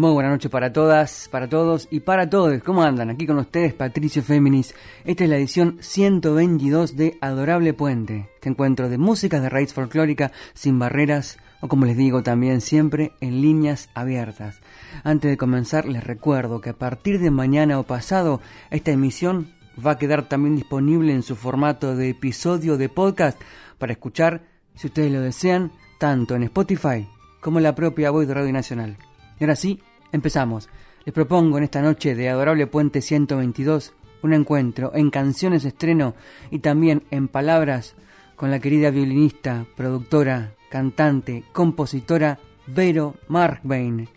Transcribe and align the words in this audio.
Muy 0.00 0.12
buenas 0.12 0.32
noches 0.32 0.50
para 0.50 0.72
todas, 0.72 1.28
para 1.30 1.46
todos 1.46 1.86
y 1.90 2.00
para 2.00 2.30
todos. 2.30 2.62
¿Cómo 2.62 2.82
andan? 2.82 3.10
Aquí 3.10 3.26
con 3.26 3.36
ustedes 3.36 3.74
Patricio 3.74 4.22
Féminis. 4.22 4.74
Esta 5.04 5.24
es 5.24 5.28
la 5.28 5.36
edición 5.36 5.76
122 5.78 6.96
de 6.96 7.18
Adorable 7.20 7.74
Puente. 7.74 8.30
Este 8.36 8.48
encuentro 8.48 8.88
de 8.88 8.96
música 8.96 9.40
de 9.40 9.50
raíz 9.50 9.74
folclórica 9.74 10.32
sin 10.54 10.78
barreras 10.78 11.36
o 11.60 11.68
como 11.68 11.84
les 11.84 11.98
digo 11.98 12.22
también 12.22 12.62
siempre 12.62 13.12
en 13.20 13.42
líneas 13.42 13.90
abiertas. 13.92 14.60
Antes 15.04 15.32
de 15.32 15.36
comenzar 15.36 15.84
les 15.84 16.02
recuerdo 16.02 16.62
que 16.62 16.70
a 16.70 16.78
partir 16.78 17.20
de 17.20 17.30
mañana 17.30 17.78
o 17.78 17.82
pasado 17.82 18.40
esta 18.70 18.92
emisión 18.92 19.52
va 19.86 19.90
a 19.90 19.98
quedar 19.98 20.30
también 20.30 20.56
disponible 20.56 21.12
en 21.12 21.22
su 21.22 21.36
formato 21.36 21.94
de 21.94 22.08
episodio 22.08 22.78
de 22.78 22.88
podcast 22.88 23.38
para 23.76 23.92
escuchar, 23.92 24.44
si 24.76 24.86
ustedes 24.86 25.12
lo 25.12 25.20
desean, 25.20 25.72
tanto 25.98 26.36
en 26.36 26.44
Spotify 26.44 27.06
como 27.42 27.58
en 27.58 27.64
la 27.64 27.74
propia 27.74 28.10
voz 28.10 28.26
de 28.26 28.32
Radio 28.32 28.54
Nacional. 28.54 28.96
Y 29.38 29.44
ahora 29.44 29.56
sí, 29.56 29.80
Empezamos. 30.12 30.68
Les 31.04 31.14
propongo 31.14 31.58
en 31.58 31.64
esta 31.64 31.80
noche 31.80 32.14
de 32.14 32.28
Adorable 32.28 32.66
Puente 32.66 33.00
122 33.00 33.92
un 34.22 34.34
encuentro 34.34 34.92
en 34.94 35.08
canciones 35.10 35.64
estreno 35.64 36.14
y 36.50 36.58
también 36.58 37.04
en 37.10 37.28
palabras 37.28 37.94
con 38.34 38.50
la 38.50 38.58
querida 38.58 38.90
violinista, 38.90 39.66
productora, 39.76 40.52
cantante, 40.68 41.44
compositora 41.52 42.38
Vero 42.66 43.14
Markbain, 43.28 44.08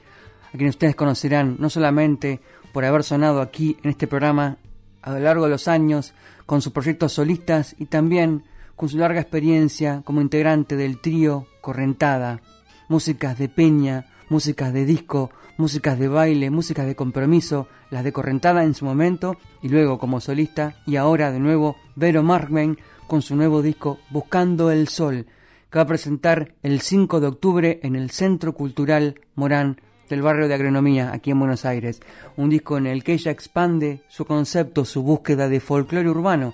a 0.51 0.57
quien 0.57 0.69
ustedes 0.69 0.95
conocerán 0.95 1.57
no 1.59 1.69
solamente 1.69 2.41
por 2.71 2.85
haber 2.85 3.03
sonado 3.03 3.41
aquí 3.41 3.77
en 3.83 3.91
este 3.91 4.07
programa 4.07 4.57
a 5.01 5.11
lo 5.11 5.19
largo 5.19 5.45
de 5.45 5.51
los 5.51 5.67
años 5.67 6.13
con 6.45 6.61
sus 6.61 6.73
proyectos 6.73 7.13
solistas 7.13 7.75
y 7.77 7.85
también 7.85 8.43
con 8.75 8.89
su 8.89 8.97
larga 8.97 9.21
experiencia 9.21 10.01
como 10.03 10.21
integrante 10.21 10.75
del 10.75 10.99
trío 10.99 11.45
Correntada, 11.61 12.41
músicas 12.89 13.37
de 13.37 13.47
peña, 13.47 14.07
músicas 14.29 14.73
de 14.73 14.85
disco, 14.85 15.31
músicas 15.57 15.99
de 15.99 16.07
baile, 16.07 16.49
músicas 16.49 16.85
de 16.85 16.95
compromiso, 16.95 17.67
las 17.89 18.03
de 18.03 18.11
Correntada 18.11 18.63
en 18.63 18.73
su 18.73 18.85
momento 18.85 19.37
y 19.61 19.69
luego 19.69 19.99
como 19.99 20.21
solista 20.21 20.75
y 20.85 20.95
ahora 20.95 21.31
de 21.31 21.39
nuevo 21.39 21.75
Vero 21.95 22.23
Markman 22.23 22.77
con 23.07 23.21
su 23.21 23.35
nuevo 23.35 23.61
disco 23.61 23.99
Buscando 24.09 24.71
el 24.71 24.87
Sol 24.87 25.27
que 25.73 25.79
va 25.79 25.83
a 25.83 25.87
presentar 25.87 26.53
el 26.61 26.81
5 26.81 27.19
de 27.19 27.27
octubre 27.27 27.79
en 27.81 27.95
el 27.95 28.11
Centro 28.11 28.53
Cultural 28.53 29.19
Morán 29.33 29.81
del 30.07 30.21
barrio 30.21 30.47
de 30.47 30.53
Agronomía 30.53 31.11
aquí 31.11 31.31
en 31.31 31.39
Buenos 31.39 31.65
Aires, 31.65 31.99
un 32.37 32.51
disco 32.51 32.77
en 32.77 32.85
el 32.85 33.03
que 33.03 33.13
ella 33.13 33.31
expande 33.31 34.03
su 34.07 34.25
concepto, 34.25 34.85
su 34.85 35.01
búsqueda 35.01 35.49
de 35.49 35.59
folclore 35.59 36.07
urbano, 36.07 36.53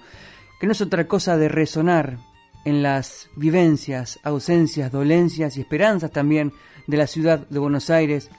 que 0.62 0.68
no 0.68 0.72
es 0.72 0.80
otra 0.80 1.06
cosa 1.06 1.36
de 1.36 1.50
resonar 1.50 2.18
en 2.64 2.82
las 2.82 3.30
vivencias, 3.36 4.20
ausencias, 4.24 4.90
dolencias 4.90 5.58
y 5.58 5.62
esperanzas 5.62 6.12
también 6.12 6.54
de 6.88 6.96
la 6.96 7.08
ciudad 7.08 7.46
de 7.50 7.60
Buenos 7.60 7.90
Aires, 7.90 8.30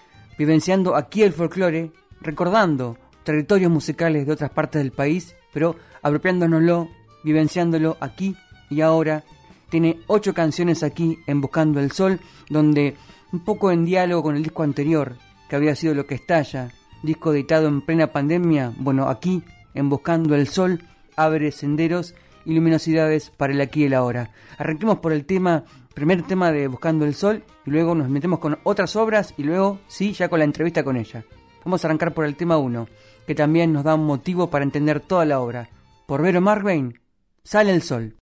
vivenciando 0.41 0.97
aquí 0.97 1.23
el 1.23 1.35
folclore, 1.35 1.93
recordando 2.23 2.97
territorios 3.25 3.71
musicales 3.71 4.25
de 4.25 4.33
otras 4.33 4.51
partes 4.51 4.81
del 4.81 4.91
país, 4.91 5.37
pero 5.53 5.77
apropiándonoslo, 6.01 6.89
vivenciándolo 7.23 7.99
aquí 8.01 8.35
y 8.71 8.81
ahora. 8.81 9.23
Tiene 9.69 10.01
ocho 10.07 10.33
canciones 10.33 10.83
aquí 10.83 11.19
en 11.27 11.43
Buscando 11.43 11.79
el 11.79 11.93
Sol, 11.93 12.21
donde 12.49 12.97
un 13.35 13.45
poco 13.45 13.71
en 13.71 13.85
diálogo 13.85 14.23
con 14.23 14.35
el 14.35 14.43
disco 14.43 14.63
anterior, 14.63 15.17
que 15.51 15.57
había 15.57 15.77
sido 15.77 15.93
Lo 15.93 16.07
que 16.07 16.15
estalla, 16.15 16.71
disco 17.03 17.35
editado 17.35 17.69
en 17.69 17.83
plena 17.83 18.07
pandemia, 18.07 18.73
bueno, 18.79 19.11
aquí 19.11 19.43
en 19.75 19.91
Buscando 19.91 20.35
el 20.35 20.49
Sol 20.49 20.83
abre 21.17 21.53
senderos 21.53 22.15
y 22.47 22.55
luminosidades 22.55 23.29
para 23.29 23.53
el 23.53 23.61
aquí 23.61 23.83
y 23.83 23.85
el 23.85 23.93
ahora. 23.93 24.31
Arranquemos 24.57 25.01
por 25.01 25.13
el 25.13 25.27
tema 25.27 25.65
primer 25.95 26.23
tema 26.23 26.53
de 26.53 26.69
Buscando 26.69 27.05
el 27.05 27.15
Sol 27.15 27.45
y 27.67 27.71
luego 27.71 27.95
nos 27.95 28.09
metemos 28.09 28.39
con 28.39 28.59
otras 28.63 28.97
obras 28.97 29.35
y 29.37 29.43
luego, 29.43 29.81
sí, 29.89 30.13
ya 30.13 30.29
con 30.29 30.39
la 30.39 30.45
entrevista 30.45 30.83
con 30.85 30.97
ella. 30.97 31.25
Vamos 31.65 31.85
a 31.85 31.89
arrancar 31.89 32.15
por 32.15 32.25
el 32.25 32.37
tema 32.37 32.59
1, 32.59 32.89
que 33.27 33.35
también 33.35 33.73
nos 33.73 33.85
da 33.85 33.95
un 33.95 34.07
motivo 34.07 34.51
para 34.51 34.65
entender 34.65 35.01
toda 35.01 35.25
la 35.25 35.41
obra. 35.41 35.69
Por 36.07 36.23
Vero 36.23 36.41
Marvain, 36.41 36.99
Sale 37.45 37.73
el 37.73 37.83
Sol. 37.83 38.20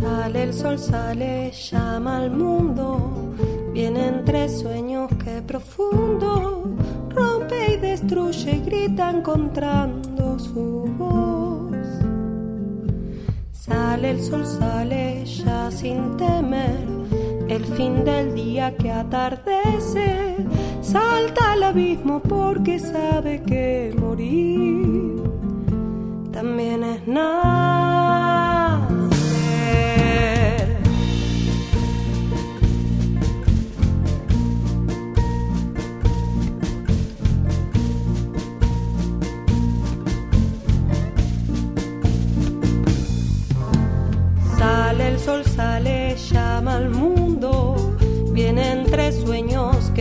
Sale 0.00 0.42
el 0.44 0.54
sol, 0.54 0.78
sale, 0.78 1.50
llama 1.50 2.18
al 2.18 2.30
mundo, 2.30 3.34
viene 3.72 4.06
entre 4.06 4.48
sueños 4.48 5.10
que 5.24 5.42
profundo, 5.42 6.76
rompe 7.10 7.74
y 7.74 7.76
destruye, 7.78 8.60
grita 8.64 9.10
encontrando 9.10 10.38
su 10.38 10.84
voz. 10.96 11.76
Sale 13.52 14.12
el 14.12 14.20
sol, 14.22 14.46
sale 14.46 15.24
ya 15.26 15.70
sin 15.70 16.16
temer, 16.16 16.86
el 17.48 17.64
fin 17.64 18.04
del 18.04 18.34
día 18.34 18.76
que 18.76 18.92
atardece, 18.92 20.36
salta 20.80 21.52
al 21.52 21.62
abismo 21.64 22.20
porque 22.20 22.78
sabe 22.78 23.42
que 23.42 23.94
morir 23.98 25.22
también 26.30 26.84
es 26.84 27.06
nada 27.08 28.47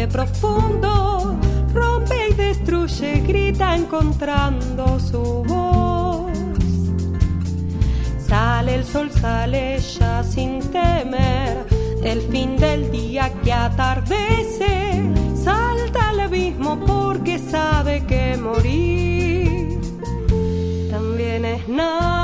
profundo, 0.07 1.35
rompe 1.73 2.29
y 2.29 2.33
destruye, 2.33 3.21
grita 3.27 3.75
encontrando 3.75 4.99
su 4.99 5.43
voz. 5.43 6.31
Sale 8.27 8.75
el 8.75 8.83
sol, 8.83 9.09
sale 9.11 9.79
ya 9.79 10.23
sin 10.23 10.59
temer, 10.71 11.65
el 12.03 12.21
fin 12.23 12.57
del 12.57 12.91
día 12.91 13.31
que 13.43 13.53
atardece, 13.53 15.03
salta 15.43 16.09
al 16.09 16.19
abismo 16.19 16.77
porque 16.85 17.39
sabe 17.39 18.05
que 18.05 18.37
morir 18.37 19.79
también 20.91 21.45
es 21.45 21.67
nada. 21.69 22.16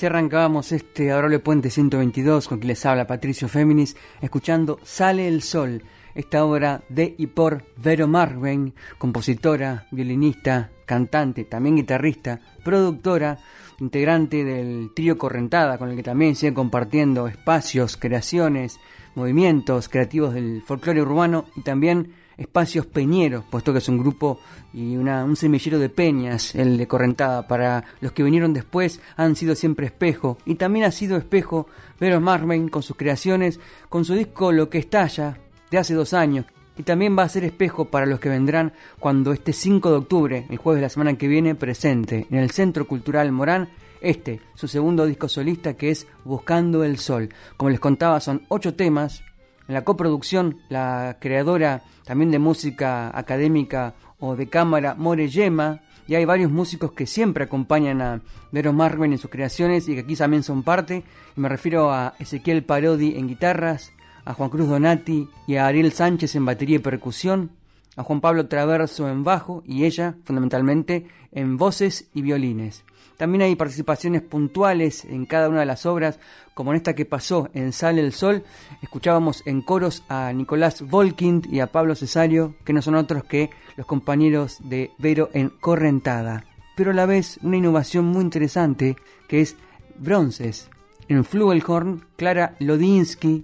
Así 0.00 0.06
arrancábamos 0.06 0.72
este 0.72 1.10
Adorable 1.10 1.40
Puente 1.40 1.68
122 1.68 2.48
con 2.48 2.58
quien 2.58 2.68
les 2.68 2.86
habla 2.86 3.06
Patricio 3.06 3.48
Féminis, 3.48 3.98
escuchando 4.22 4.78
Sale 4.82 5.28
el 5.28 5.42
Sol, 5.42 5.82
esta 6.14 6.42
obra 6.42 6.80
de 6.88 7.14
y 7.18 7.26
por 7.26 7.66
Vero 7.76 8.08
Marven, 8.08 8.72
compositora, 8.96 9.88
violinista, 9.90 10.70
cantante, 10.86 11.44
también 11.44 11.76
guitarrista, 11.76 12.40
productora, 12.64 13.40
integrante 13.78 14.42
del 14.42 14.92
trío 14.96 15.18
Correntada, 15.18 15.76
con 15.76 15.90
el 15.90 15.96
que 15.96 16.02
también 16.02 16.34
sigue 16.34 16.54
compartiendo 16.54 17.28
espacios, 17.28 17.98
creaciones, 17.98 18.80
movimientos 19.14 19.90
creativos 19.90 20.32
del 20.32 20.62
folclore 20.62 21.02
urbano 21.02 21.44
y 21.56 21.60
también 21.60 22.14
espacios 22.40 22.86
peñeros, 22.86 23.44
puesto 23.48 23.72
que 23.72 23.78
es 23.78 23.88
un 23.88 23.98
grupo 23.98 24.40
y 24.72 24.96
una, 24.96 25.24
un 25.24 25.36
semillero 25.36 25.78
de 25.78 25.90
peñas, 25.90 26.54
el 26.54 26.78
de 26.78 26.88
Correntada. 26.88 27.46
Para 27.46 27.84
los 28.00 28.12
que 28.12 28.22
vinieron 28.22 28.54
después 28.54 29.00
han 29.16 29.36
sido 29.36 29.54
siempre 29.54 29.86
espejo 29.86 30.38
y 30.46 30.54
también 30.56 30.86
ha 30.86 30.90
sido 30.90 31.16
espejo 31.16 31.66
Vero 32.00 32.20
Marvin 32.20 32.68
con 32.68 32.82
sus 32.82 32.96
creaciones, 32.96 33.60
con 33.88 34.04
su 34.04 34.14
disco 34.14 34.52
Lo 34.52 34.70
que 34.70 34.78
estalla 34.78 35.38
de 35.70 35.78
hace 35.78 35.94
dos 35.94 36.14
años. 36.14 36.46
Y 36.76 36.82
también 36.82 37.16
va 37.16 37.24
a 37.24 37.28
ser 37.28 37.44
espejo 37.44 37.84
para 37.84 38.06
los 38.06 38.20
que 38.20 38.30
vendrán 38.30 38.72
cuando 38.98 39.32
este 39.32 39.52
5 39.52 39.90
de 39.90 39.96
octubre, 39.96 40.46
el 40.48 40.56
jueves 40.56 40.78
de 40.78 40.86
la 40.86 40.88
semana 40.88 41.18
que 41.18 41.28
viene, 41.28 41.54
presente 41.54 42.26
en 42.30 42.38
el 42.38 42.50
Centro 42.52 42.86
Cultural 42.86 43.30
Morán 43.32 43.68
este, 44.00 44.40
su 44.54 44.66
segundo 44.66 45.04
disco 45.04 45.28
solista 45.28 45.74
que 45.74 45.90
es 45.90 46.06
Buscando 46.24 46.84
el 46.84 46.98
Sol. 46.98 47.28
Como 47.56 47.70
les 47.70 47.80
contaba, 47.80 48.20
son 48.20 48.42
ocho 48.48 48.74
temas. 48.74 49.22
En 49.70 49.74
la 49.74 49.84
coproducción, 49.84 50.56
la 50.68 51.18
creadora 51.20 51.84
también 52.04 52.32
de 52.32 52.40
música 52.40 53.16
académica 53.16 53.94
o 54.18 54.34
de 54.34 54.48
cámara, 54.48 54.96
More 54.98 55.28
Yema, 55.28 55.78
y 56.08 56.16
hay 56.16 56.24
varios 56.24 56.50
músicos 56.50 56.90
que 56.90 57.06
siempre 57.06 57.44
acompañan 57.44 58.02
a 58.02 58.20
Vero 58.50 58.72
Marven 58.72 59.12
en 59.12 59.18
sus 59.18 59.30
creaciones 59.30 59.86
y 59.86 59.94
que 59.94 60.00
aquí 60.00 60.16
también 60.16 60.42
son 60.42 60.64
parte. 60.64 61.04
Y 61.36 61.40
me 61.40 61.48
refiero 61.48 61.92
a 61.92 62.14
Ezequiel 62.18 62.64
Parodi 62.64 63.16
en 63.16 63.28
guitarras, 63.28 63.92
a 64.24 64.34
Juan 64.34 64.50
Cruz 64.50 64.68
Donati 64.68 65.28
y 65.46 65.54
a 65.54 65.68
Ariel 65.68 65.92
Sánchez 65.92 66.34
en 66.34 66.46
batería 66.46 66.74
y 66.74 66.80
percusión, 66.80 67.52
a 67.94 68.02
Juan 68.02 68.20
Pablo 68.20 68.48
Traverso 68.48 69.08
en 69.08 69.22
bajo 69.22 69.62
y 69.64 69.84
ella, 69.84 70.16
fundamentalmente, 70.24 71.06
en 71.30 71.56
voces 71.56 72.10
y 72.12 72.22
violines. 72.22 72.82
También 73.20 73.42
hay 73.42 73.54
participaciones 73.54 74.22
puntuales 74.22 75.04
en 75.04 75.26
cada 75.26 75.50
una 75.50 75.60
de 75.60 75.66
las 75.66 75.84
obras, 75.84 76.18
como 76.54 76.70
en 76.70 76.78
esta 76.78 76.94
que 76.94 77.04
pasó 77.04 77.50
en 77.52 77.74
Sale 77.74 78.00
el 78.00 78.14
Sol. 78.14 78.44
Escuchábamos 78.80 79.42
en 79.44 79.60
coros 79.60 80.04
a 80.08 80.32
Nicolás 80.32 80.80
Volkind 80.80 81.52
y 81.52 81.60
a 81.60 81.66
Pablo 81.66 81.94
Cesario, 81.94 82.54
que 82.64 82.72
no 82.72 82.80
son 82.80 82.94
otros 82.94 83.24
que 83.24 83.50
los 83.76 83.84
compañeros 83.84 84.56
de 84.64 84.92
Vero 84.96 85.28
en 85.34 85.50
Correntada. 85.50 86.46
Pero 86.74 86.92
a 86.92 86.94
la 86.94 87.04
vez 87.04 87.38
una 87.42 87.58
innovación 87.58 88.06
muy 88.06 88.22
interesante 88.22 88.96
que 89.28 89.42
es 89.42 89.54
bronces. 89.98 90.70
En 91.06 91.22
flugelhorn, 91.22 92.06
Clara 92.16 92.56
Lodinsky 92.58 93.42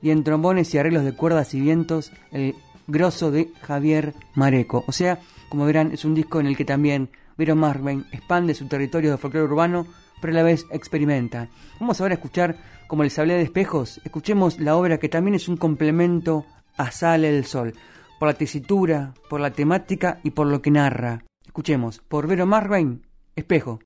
y 0.00 0.10
en 0.10 0.22
trombones 0.22 0.72
y 0.72 0.78
arreglos 0.78 1.02
de 1.02 1.16
cuerdas 1.16 1.54
y 1.54 1.60
vientos, 1.60 2.12
el 2.30 2.54
grosso 2.86 3.32
de 3.32 3.50
Javier 3.62 4.14
Mareco. 4.36 4.84
O 4.86 4.92
sea, 4.92 5.18
como 5.48 5.66
verán, 5.66 5.90
es 5.90 6.04
un 6.04 6.14
disco 6.14 6.38
en 6.38 6.46
el 6.46 6.56
que 6.56 6.64
también 6.64 7.10
Vero 7.38 7.54
Marvin 7.54 8.04
expande 8.10 8.52
su 8.52 8.66
territorio 8.66 9.12
de 9.12 9.16
folclore 9.16 9.46
urbano, 9.46 9.86
pero 10.20 10.32
a 10.32 10.36
la 10.36 10.42
vez 10.42 10.66
experimenta. 10.72 11.48
Vamos 11.78 12.00
ahora 12.00 12.14
a 12.14 12.16
escuchar, 12.16 12.56
como 12.88 13.04
les 13.04 13.16
hablé 13.18 13.34
de 13.34 13.42
espejos, 13.42 14.00
escuchemos 14.04 14.58
la 14.58 14.76
obra 14.76 14.98
que 14.98 15.08
también 15.08 15.36
es 15.36 15.48
un 15.48 15.56
complemento 15.56 16.44
a 16.76 16.90
Sale 16.90 17.28
el 17.28 17.44
Sol, 17.44 17.74
por 18.18 18.26
la 18.28 18.34
tesitura, 18.34 19.14
por 19.30 19.40
la 19.40 19.52
temática 19.52 20.18
y 20.24 20.32
por 20.32 20.48
lo 20.48 20.60
que 20.60 20.72
narra. 20.72 21.24
Escuchemos, 21.46 22.00
por 22.08 22.26
Vero 22.26 22.44
Marvin, 22.44 23.06
Espejo. 23.36 23.78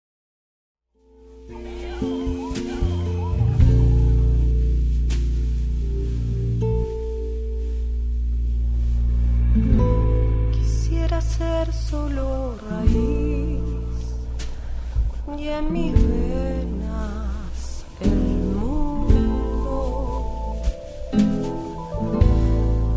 Quisiera 10.53 11.21
ser 11.21 11.73
solo 11.73 12.57
raíz 12.71 13.32
y 15.39 15.49
en 15.49 15.73
mis 15.73 15.93
venas 15.93 17.85
el 18.01 18.11
mundo. 18.61 19.75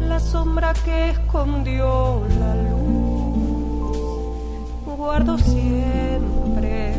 La 0.02 0.20
sombra 0.20 0.74
que 0.86 1.10
escondió 1.12 2.22
la 2.40 2.56
luz, 2.70 3.88
guardo 4.98 5.38
siempre 5.38 6.94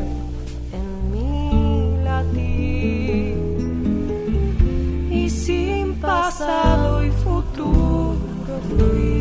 en 0.79 1.11
mi 1.13 1.97
latir 2.05 3.37
y 5.11 5.31
sin 5.31 5.95
pasado 6.01 7.05
y 7.05 7.11
futuro 7.11 7.97
amor 8.57 9.16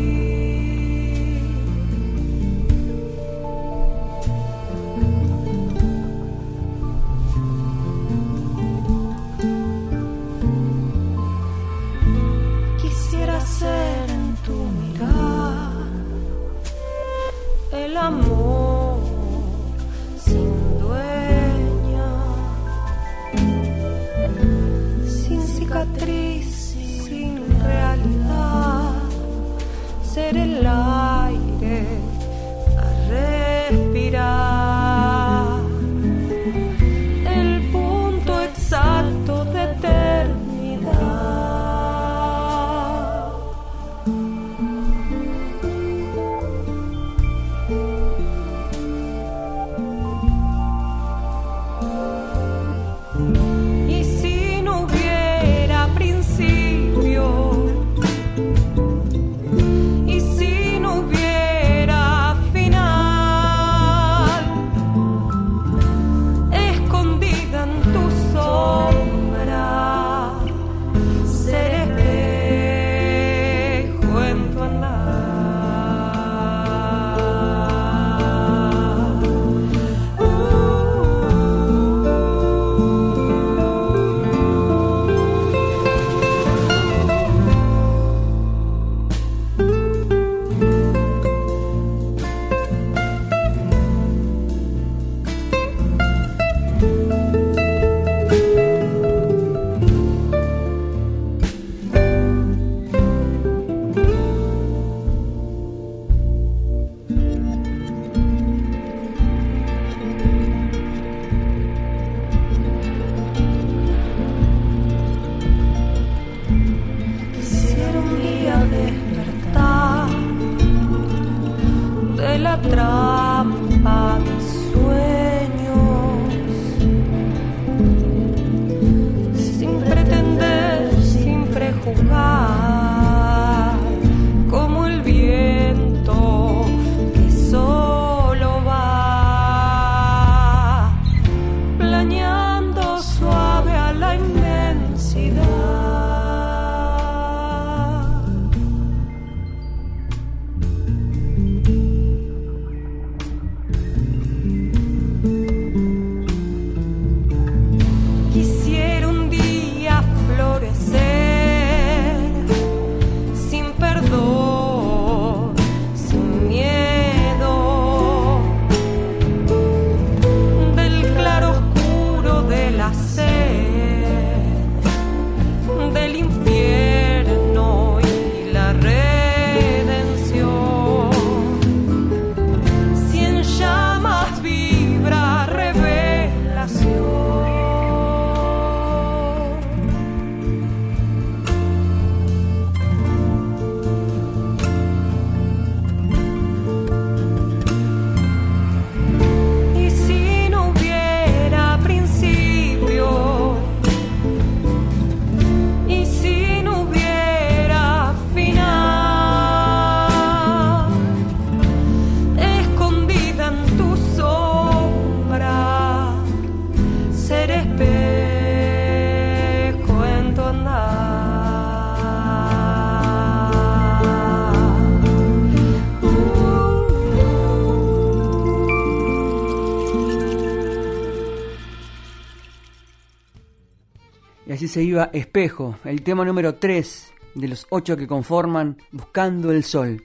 se 234.68 234.82
iba 234.82 235.10
Espejo, 235.12 235.76
el 235.84 236.02
tema 236.02 236.24
número 236.24 236.54
3 236.54 237.12
de 237.34 237.48
los 237.48 237.66
8 237.70 237.96
que 237.96 238.06
conforman 238.06 238.76
Buscando 238.90 239.52
el 239.52 239.62
Sol, 239.64 240.02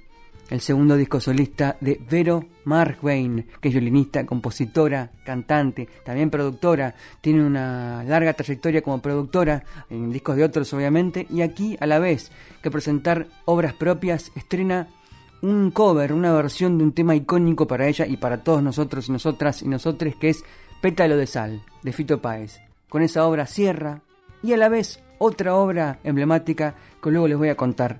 el 0.49 0.61
segundo 0.61 0.97
disco 0.97 1.19
solista 1.19 1.77
de 1.79 1.99
Vero 2.09 2.45
Markwein, 2.65 3.47
que 3.59 3.69
es 3.69 3.73
violinista, 3.73 4.25
compositora, 4.25 5.09
cantante, 5.23 5.87
también 6.03 6.29
productora, 6.29 6.93
tiene 7.21 7.43
una 7.43 8.03
larga 8.03 8.33
trayectoria 8.33 8.81
como 8.81 9.01
productora 9.01 9.63
en 9.89 10.11
discos 10.11 10.35
de 10.35 10.43
otros 10.43 10.73
obviamente, 10.73 11.25
y 11.29 11.41
aquí 11.41 11.77
a 11.79 11.87
la 11.87 11.99
vez 11.99 12.31
que 12.61 12.69
presentar 12.69 13.27
obras 13.45 13.73
propias 13.73 14.31
estrena 14.35 14.89
un 15.41 15.71
cover, 15.71 16.13
una 16.13 16.33
versión 16.33 16.77
de 16.77 16.83
un 16.83 16.91
tema 16.91 17.15
icónico 17.15 17.65
para 17.65 17.87
ella 17.87 18.05
y 18.05 18.17
para 18.17 18.43
todos 18.43 18.61
nosotros 18.61 19.09
y 19.09 19.11
nosotras 19.11 19.61
y 19.63 19.67
nosotres 19.67 20.15
que 20.15 20.29
es 20.29 20.43
Pétalo 20.81 21.17
de 21.17 21.25
Sal, 21.25 21.63
de 21.81 21.93
Fito 21.93 22.21
Páez. 22.21 22.59
Con 22.89 23.01
esa 23.01 23.25
obra 23.25 23.47
cierra 23.47 24.01
y 24.43 24.53
a 24.53 24.57
la 24.57 24.69
vez 24.69 24.99
otra 25.17 25.55
obra 25.55 25.99
emblemática 26.03 26.75
que 27.01 27.11
luego 27.11 27.27
les 27.27 27.37
voy 27.37 27.49
a 27.49 27.55
contar. 27.55 27.99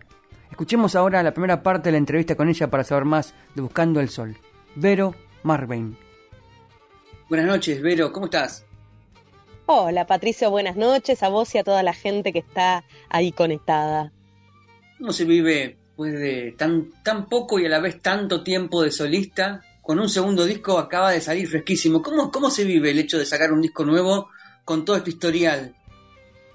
Escuchemos 0.50 0.96
ahora 0.96 1.24
la 1.24 1.34
primera 1.34 1.64
parte 1.64 1.90
de 1.90 1.94
la 1.94 1.98
entrevista 1.98 2.36
con 2.36 2.50
ella 2.50 2.70
para 2.70 2.84
saber 2.84 3.06
más 3.06 3.34
de 3.56 3.62
Buscando 3.62 4.00
el 4.00 4.10
Sol. 4.10 4.38
Vero 4.76 5.16
Marvain. 5.44 5.98
Buenas 7.30 7.48
noches, 7.48 7.82
Vero, 7.82 8.12
¿cómo 8.12 8.26
estás? 8.26 8.66
Hola, 9.66 10.06
Patricio, 10.06 10.52
buenas 10.52 10.76
noches 10.76 11.24
a 11.24 11.30
vos 11.30 11.56
y 11.56 11.58
a 11.58 11.64
toda 11.64 11.82
la 11.82 11.94
gente 11.94 12.34
que 12.34 12.40
está 12.40 12.84
ahí 13.10 13.32
conectada. 13.32 14.12
¿Cómo 14.98 15.14
se 15.14 15.24
vive 15.24 15.78
después 15.86 16.14
de 16.14 16.54
tan, 16.58 16.92
tan 17.04 17.30
poco 17.30 17.58
y 17.58 17.66
a 17.66 17.70
la 17.70 17.80
vez 17.80 18.02
tanto 18.02 18.44
tiempo 18.44 18.84
de 18.84 18.92
solista? 18.92 19.64
Con 19.82 20.00
un 20.00 20.10
segundo 20.10 20.46
disco 20.46 20.78
acaba 20.78 21.12
de 21.12 21.22
salir 21.22 21.48
fresquísimo. 21.48 22.02
¿Cómo, 22.02 22.30
cómo 22.30 22.50
se 22.50 22.66
vive 22.66 22.92
el 22.92 23.00
hecho 23.00 23.18
de 23.18 23.26
sacar 23.26 23.54
un 23.54 23.62
disco 23.62 23.86
nuevo 23.86 24.30
con 24.66 24.84
todo 24.84 24.98
este 24.98 25.12
historial? 25.12 25.76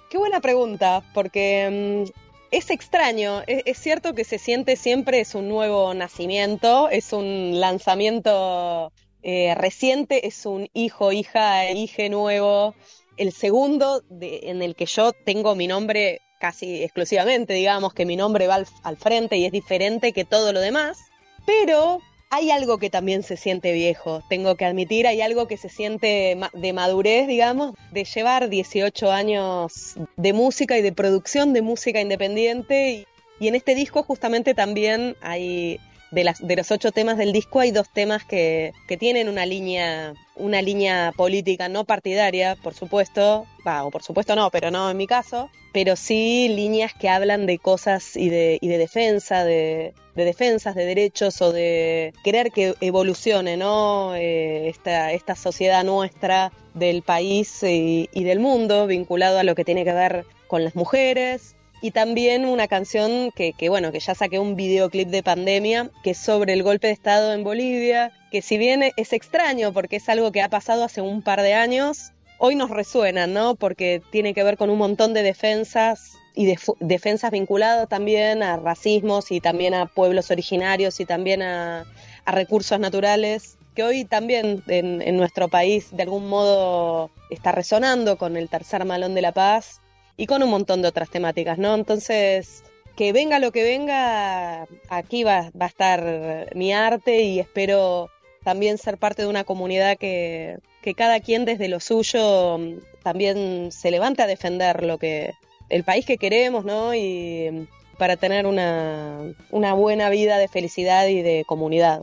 Qué 0.09 0.19
buena 0.19 0.41
pregunta, 0.41 1.03
porque 1.15 2.05
mm, 2.07 2.27
es 2.53 2.71
extraño, 2.71 3.43
es, 3.47 3.79
cierto 3.79 4.15
que 4.15 4.25
se 4.25 4.39
siente 4.39 4.77
siempre, 4.77 5.21
es 5.21 5.35
un 5.35 5.49
nuevo 5.49 5.93
nacimiento, 5.95 6.89
es 6.89 7.13
un 7.13 7.59
lanzamiento 7.59 8.93
eh, 9.23 9.55
reciente, 9.57 10.27
es 10.29 10.47
un 10.47 10.69
hijo, 10.73 11.11
hija, 11.11 11.71
hije 11.71 12.09
nuevo. 12.09 12.75
El 13.17 13.33
segundo 13.33 14.03
en 14.21 14.63
el 14.63 14.77
que 14.77 14.87
yo 14.87 15.13
tengo 15.13 15.55
mi 15.57 15.67
nombre 15.67 16.21
casi 16.39 16.85
exclusivamente, 16.85 17.55
digamos 17.55 17.93
que 17.93 18.07
mi 18.07 18.15
nombre 18.15 18.47
va 18.47 18.63
al 18.83 18.97
frente 18.97 19.39
y 19.39 19.47
es 19.47 19.53
diferente 19.53 20.13
que 20.13 20.25
todo 20.25 20.53
lo 20.53 20.61
demás, 20.61 20.99
pero 21.47 22.01
hay 22.31 22.51
algo 22.51 22.79
que 22.79 22.91
también 22.91 23.23
se 23.23 23.37
siente 23.37 23.73
viejo, 23.73 24.23
tengo 24.29 24.57
que 24.57 24.65
admitir, 24.65 25.07
hay 25.07 25.21
algo 25.21 25.47
que 25.47 25.57
se 25.57 25.69
siente 25.69 26.37
de 26.53 26.73
madurez, 26.73 27.29
digamos, 27.29 27.75
de 27.93 28.05
llevar 28.05 28.49
18 28.49 29.13
años 29.13 29.95
de 30.17 30.33
música 30.33 30.77
y 30.77 30.83
de 30.83 30.93
producción 30.93 31.53
de 31.53 31.63
música 31.63 32.01
independiente. 32.01 33.07
Y, 33.39 33.49
en 33.49 33.55
este 33.55 33.75
disco 33.75 34.03
justamente 34.03 34.55
también 34.55 35.17
hay, 35.21 35.79
de, 36.11 36.25
las, 36.25 36.45
de 36.45 36.57
los 36.57 36.71
ocho 36.71 36.91
temas 36.91 37.17
del 37.17 37.33
disco, 37.33 37.61
hay 37.61 37.71
dos 37.71 37.89
temas 37.93 38.25
que, 38.25 38.73
que 38.89 38.97
tienen 38.97 39.29
una 39.29 39.47
línea, 39.47 40.15
una 40.35 40.63
línea 40.63 41.13
política 41.17 41.69
no 41.69 41.85
partidaria, 41.85 42.57
por 42.57 42.75
supuesto, 42.75 43.47
va, 43.67 43.85
o 43.85 43.91
por 43.91 44.03
supuesto 44.03 44.35
no, 44.35 44.51
pero 44.51 44.71
no 44.71 44.91
en 44.91 44.97
mi 44.97 45.07
caso, 45.07 45.51
pero 45.77 45.95
sí 45.95 46.49
líneas 46.49 46.95
que 46.95 47.11
hablan 47.11 47.45
de 47.45 47.59
cosas 47.59 48.17
y 48.17 48.31
de, 48.31 48.57
y 48.63 48.69
de 48.69 48.79
defensa, 48.79 49.45
de, 49.45 49.93
de 50.15 50.25
defensas 50.25 50.75
de 50.75 50.87
derechos 50.87 51.43
o 51.43 51.53
de 51.53 52.15
querer 52.25 52.51
que 52.51 52.75
evolucione 52.81 53.59
¿no? 53.59 54.15
Eh, 54.15 54.71
esta, 54.71 55.13
esta 55.13 55.35
sociedad 55.35 55.85
nuestra 55.85 56.51
del 56.73 57.03
país 57.03 57.63
y, 57.63 58.09
del 58.15 58.41
mundo 58.41 58.87
vinculado 58.87 59.39
a 59.39 59.43
lo 59.43 59.55
que 59.55 59.67
tiene 59.67 59.85
que 59.85 59.93
ver 59.93 60.25
con 60.47 60.65
las 60.65 60.77
mujeres, 60.77 61.57
y 61.83 61.91
también 61.91 62.47
una 62.47 62.69
canción 62.69 63.31
que, 63.37 63.53
que, 63.53 63.69
bueno, 63.69 63.93
que 63.93 64.01
ya 64.01 64.15
saqué 64.15 64.39
un 64.39 64.57
videoclip 64.57 65.11
de 65.11 65.23
pandemia, 65.23 65.91
que 66.03 66.13
es 66.13 66.19
sobre 66.19 66.55
el 66.55 66.63
golpe 66.63 66.87
de 66.87 66.95
Estado 66.95 67.35
en 67.35 67.45
Bolivia, 67.45 68.13
que 68.31 68.41
si 68.41 68.57
bien 68.57 68.83
es 68.97 69.13
extraño 69.13 69.75
porque 69.75 69.97
es 69.97 70.09
algo 70.09 70.33
que 70.33 70.41
ha 70.41 70.49
pasado 70.49 70.85
hace 70.85 71.03
un 71.03 71.21
par 71.21 71.43
de 71.43 71.53
años, 71.53 72.13
hoy 72.39 72.55
nos 72.55 72.71
resuena, 72.71 73.27
¿no? 73.27 73.55
Porque 73.55 74.03
tiene 74.11 74.35
que 74.35 74.43
ver 74.43 74.57
con 74.57 74.71
un 74.71 74.79
montón 74.79 75.15
de 75.15 75.23
defensas 75.23 76.17
y 76.35 76.55
defensas 76.81 77.31
vinculadas 77.31 77.89
también 77.89 78.43
a 78.43 78.59
racismos 78.59 79.33
y 79.33 79.41
también 79.41 79.73
a 79.73 79.87
pueblos 79.87 80.31
originarios 80.31 81.01
y 81.01 81.07
también 81.07 81.43
a, 81.43 81.87
recursos 82.27 82.81
naturales, 82.81 83.57
que 83.75 83.85
hoy 83.85 84.05
también 84.05 84.63
en, 84.67 85.17
nuestro 85.17 85.49
país 85.49 85.97
de 85.97 86.03
algún 86.03 86.29
modo 86.29 87.11
está 87.31 87.53
resonando 87.53 88.19
con 88.19 88.37
el 88.37 88.49
tercer 88.49 88.85
malón 88.85 89.15
de 89.15 89.23
la 89.23 89.31
paz 89.31 89.81
y 90.17 90.27
con 90.27 90.43
un 90.43 90.51
montón 90.51 90.83
de 90.83 90.89
otras 90.89 91.09
temáticas, 91.09 91.57
¿no? 91.57 91.75
Entonces, 91.75 92.65
que 92.97 93.13
venga 93.13 93.39
lo 93.39 93.53
que 93.53 93.63
venga, 93.63 94.67
aquí 94.89 95.23
va, 95.23 95.53
va 95.59 95.67
a 95.67 95.69
estar 95.69 96.51
mi 96.57 96.73
arte 96.73 97.23
y 97.23 97.39
espero 97.39 98.11
también 98.43 98.77
ser 98.77 98.99
parte 98.99 99.23
de 99.23 99.29
una 99.29 99.45
comunidad 99.45 99.97
que, 99.97 100.59
que 100.87 100.95
cada 100.95 101.19
quien 101.19 101.45
desde 101.45 101.67
lo 101.67 101.81
suyo 101.81 102.59
mm, 102.59 102.79
también 103.03 103.73
se 103.73 103.91
levante 103.91 104.23
a 104.23 104.29
defender 104.29 104.85
lo 104.85 104.99
que 104.99 105.35
el 105.69 105.83
país 105.83 106.07
que 106.07 106.17
queremos, 106.17 106.65
¿no? 106.65 106.95
Y 106.95 107.51
mm, 107.51 107.99
para 107.99 108.17
tener 108.17 108.47
una, 108.47 109.35
una 109.51 109.75
buena 109.75 110.11
vida 110.11 110.39
de 110.39 110.47
felicidad 110.47 111.09
y 111.09 111.23
de 111.23 111.45
comunidad. 111.45 112.03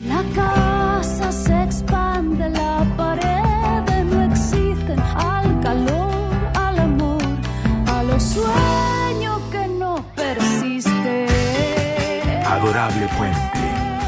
La 0.00 0.24
casa 0.34 1.30
se 1.30 1.62
expande, 1.62 2.48
la 2.48 2.86
pared 2.96 4.02
no 4.04 4.32
existen 4.32 4.98
al 4.98 5.60
calor, 5.60 6.34
al 6.54 6.78
amor, 6.78 7.22
a 7.86 8.02
los 8.02 8.22
sueños 8.22 9.42
que 9.50 9.68
no 9.68 10.02
persisten. 10.16 11.28
Adorable 12.46 13.08
puente 13.18 13.61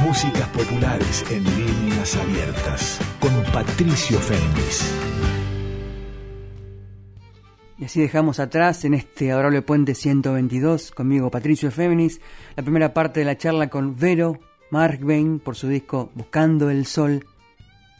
Músicas 0.04 0.46
populares 0.48 1.24
en 1.30 1.44
líneas 1.44 2.14
abiertas 2.16 3.00
con 3.18 3.32
Patricio 3.54 4.18
Féminis. 4.18 4.94
Y 7.78 7.86
así 7.86 8.02
dejamos 8.02 8.38
atrás 8.38 8.84
en 8.84 8.92
este 8.92 9.32
adorable 9.32 9.62
puente 9.62 9.94
122 9.94 10.90
conmigo 10.90 11.30
Patricio 11.30 11.70
Féminis 11.70 12.20
la 12.54 12.62
primera 12.62 12.92
parte 12.92 13.20
de 13.20 13.26
la 13.26 13.38
charla 13.38 13.68
con 13.70 13.98
Vero 13.98 14.38
Markbain 14.70 15.38
por 15.38 15.56
su 15.56 15.68
disco 15.68 16.10
Buscando 16.14 16.68
el 16.68 16.84
Sol 16.84 17.26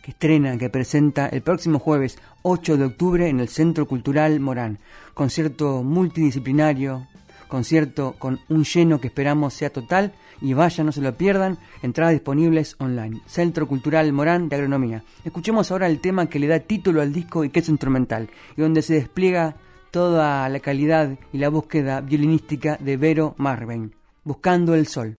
que 0.02 0.10
estrena, 0.10 0.58
que 0.58 0.68
presenta 0.68 1.28
el 1.28 1.40
próximo 1.40 1.78
jueves 1.78 2.18
8 2.42 2.76
de 2.76 2.84
octubre 2.84 3.28
en 3.30 3.40
el 3.40 3.48
Centro 3.48 3.88
Cultural 3.88 4.38
Morán. 4.40 4.78
Concierto 5.14 5.82
multidisciplinario, 5.82 7.08
concierto 7.48 8.14
con 8.18 8.40
un 8.50 8.64
lleno 8.64 9.00
que 9.00 9.06
esperamos 9.06 9.54
sea 9.54 9.70
total 9.70 10.12
y 10.44 10.52
vayan, 10.52 10.84
no 10.84 10.92
se 10.92 11.00
lo 11.00 11.16
pierdan, 11.16 11.58
entradas 11.82 12.12
disponibles 12.12 12.76
online. 12.78 13.22
Centro 13.24 13.66
Cultural 13.66 14.12
Morán 14.12 14.50
de 14.50 14.56
Agronomía. 14.56 15.02
Escuchemos 15.24 15.72
ahora 15.72 15.86
el 15.86 16.00
tema 16.00 16.28
que 16.28 16.38
le 16.38 16.46
da 16.46 16.60
título 16.60 17.00
al 17.00 17.14
disco 17.14 17.44
y 17.44 17.48
que 17.48 17.60
es 17.60 17.68
instrumental, 17.70 18.28
y 18.54 18.60
donde 18.60 18.82
se 18.82 18.92
despliega 18.92 19.56
toda 19.90 20.46
la 20.50 20.60
calidad 20.60 21.18
y 21.32 21.38
la 21.38 21.48
búsqueda 21.48 22.02
violinística 22.02 22.76
de 22.76 22.98
Vero 22.98 23.34
Marvin, 23.38 23.94
Buscando 24.22 24.74
el 24.74 24.86
Sol. 24.86 25.16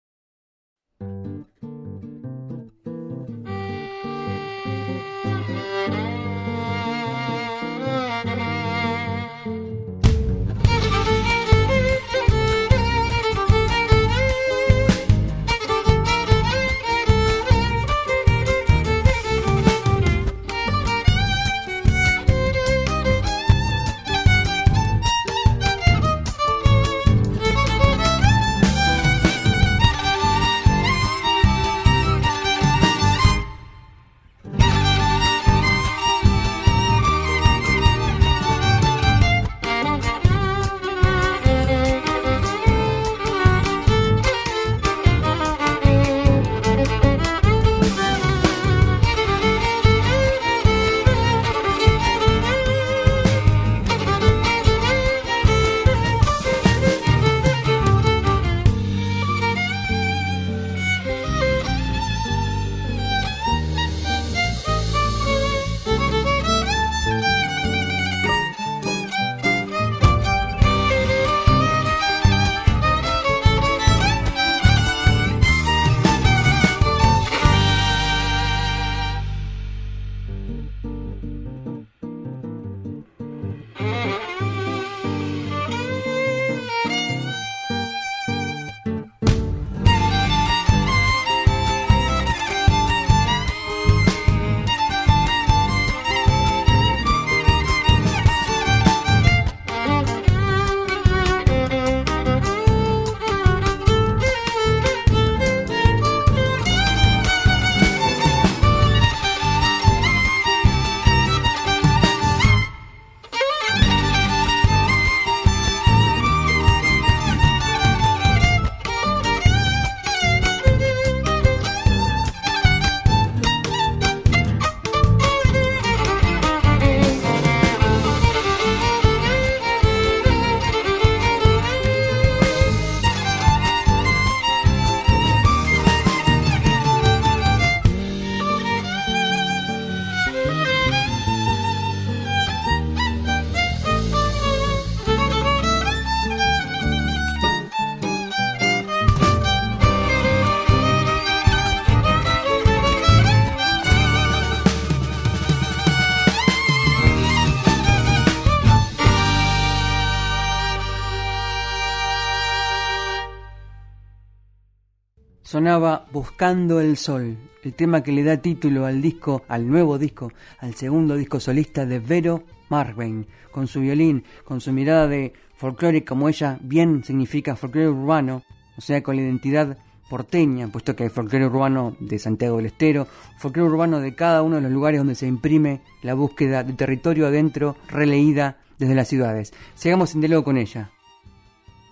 Sonaba 165.45 166.07
Buscando 166.11 166.81
el 166.81 166.97
Sol, 166.97 167.37
el 167.63 167.75
tema 167.75 168.01
que 168.01 168.11
le 168.11 168.23
da 168.23 168.37
título 168.37 168.85
al 168.85 168.99
disco, 168.99 169.43
al 169.47 169.69
nuevo 169.69 169.99
disco, 169.99 170.31
al 170.57 170.73
segundo 170.73 171.15
disco 171.15 171.39
solista 171.39 171.85
de 171.85 171.99
Vero 171.99 172.43
Marvin, 172.69 173.27
con 173.51 173.67
su 173.67 173.79
violín, 173.79 174.23
con 174.43 174.59
su 174.59 174.73
mirada 174.73 175.07
de 175.07 175.33
folclore 175.55 176.03
como 176.03 176.29
ella 176.29 176.57
bien 176.61 177.03
significa 177.03 177.55
folclore 177.55 177.89
urbano, 177.89 178.43
o 178.75 178.81
sea, 178.81 179.03
con 179.03 179.17
la 179.17 179.21
identidad 179.21 179.77
porteña, 180.09 180.67
puesto 180.67 180.95
que 180.95 181.03
hay 181.03 181.09
folclore 181.09 181.45
urbano 181.45 181.95
de 181.99 182.17
Santiago 182.17 182.57
del 182.57 182.65
Estero, 182.65 183.07
folclore 183.37 183.69
urbano 183.69 183.99
de 183.99 184.15
cada 184.15 184.41
uno 184.41 184.55
de 184.55 184.63
los 184.63 184.71
lugares 184.71 184.99
donde 184.99 185.13
se 185.13 185.27
imprime 185.27 185.81
la 186.01 186.15
búsqueda 186.15 186.63
de 186.63 186.73
territorio 186.73 187.27
adentro, 187.27 187.75
releída 187.87 188.57
desde 188.79 188.95
las 188.95 189.07
ciudades. 189.07 189.53
Sigamos 189.75 190.15
en 190.15 190.21
diálogo 190.21 190.43
con 190.43 190.57
ella. 190.57 190.89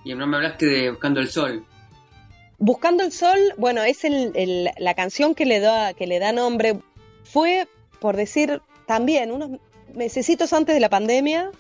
Y 0.04 0.16
no 0.16 0.26
me 0.26 0.38
hablaste 0.38 0.66
de 0.66 0.90
Buscando 0.90 1.20
el 1.20 1.28
Sol. 1.28 1.64
Buscando 2.66 3.04
el 3.04 3.12
Sol, 3.12 3.38
bueno, 3.58 3.84
es 3.84 4.04
la 4.78 4.94
canción 4.94 5.36
que 5.36 5.46
le, 5.46 5.60
da, 5.60 5.94
que 5.94 6.08
le 6.08 6.20
da 6.20 6.32
nombre. 6.32 6.80
Fue, 7.26 7.68
por 8.00 8.16
decir, 8.16 8.62
también 8.86 9.34
unos 9.34 9.60
mesecitos 9.94 10.54
antes 10.54 10.74
de 10.74 10.80
la 10.80 10.88
pandemia, 10.88 11.52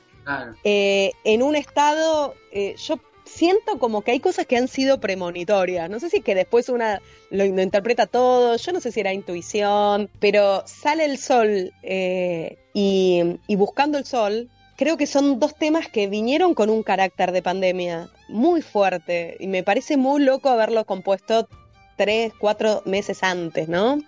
eh, 0.63 1.11
en 1.25 1.43
un 1.43 1.57
estado, 1.57 2.35
eh, 2.53 2.75
yo 2.77 3.01
siento 3.25 3.79
como 3.79 4.01
que 4.01 4.11
hay 4.11 4.21
cosas 4.21 4.45
que 4.45 4.55
han 4.55 4.69
sido 4.69 5.01
premonitorias. 5.01 5.89
No 5.89 5.99
sé 5.99 6.09
si 6.09 6.21
que 6.21 6.35
después 6.35 6.69
una 6.69 7.01
lo, 7.29 7.43
interpreta 7.43 8.05
todo, 8.05 8.55
yo 8.55 8.71
no 8.71 8.79
sé 8.79 8.93
si 8.93 9.01
era 9.01 9.11
intuición, 9.11 10.09
pero 10.21 10.63
sale 10.65 11.03
el 11.03 11.17
sol 11.17 11.73
eh, 11.83 12.59
y, 12.73 13.39
y 13.47 13.57
buscando 13.57 13.97
el 13.97 14.05
sol, 14.05 14.49
creo 14.75 14.97
que 14.97 15.07
son 15.07 15.39
dos 15.39 15.55
temas 15.55 15.87
que 15.87 16.07
vinieron 16.07 16.53
con 16.53 16.69
un 16.69 16.83
carácter 16.83 17.31
de 17.31 17.41
pandemia 17.41 18.09
muy 18.27 18.61
fuerte 18.61 19.37
y 19.39 19.47
me 19.47 19.63
parece 19.63 19.97
muy 19.97 20.23
loco 20.23 20.49
haberlo 20.49 20.85
compuesto 20.85 21.47
tres, 21.95 22.33
cuatro 22.39 22.81
meses 22.85 23.23
antes, 23.23 23.69
¿no? 23.69 23.99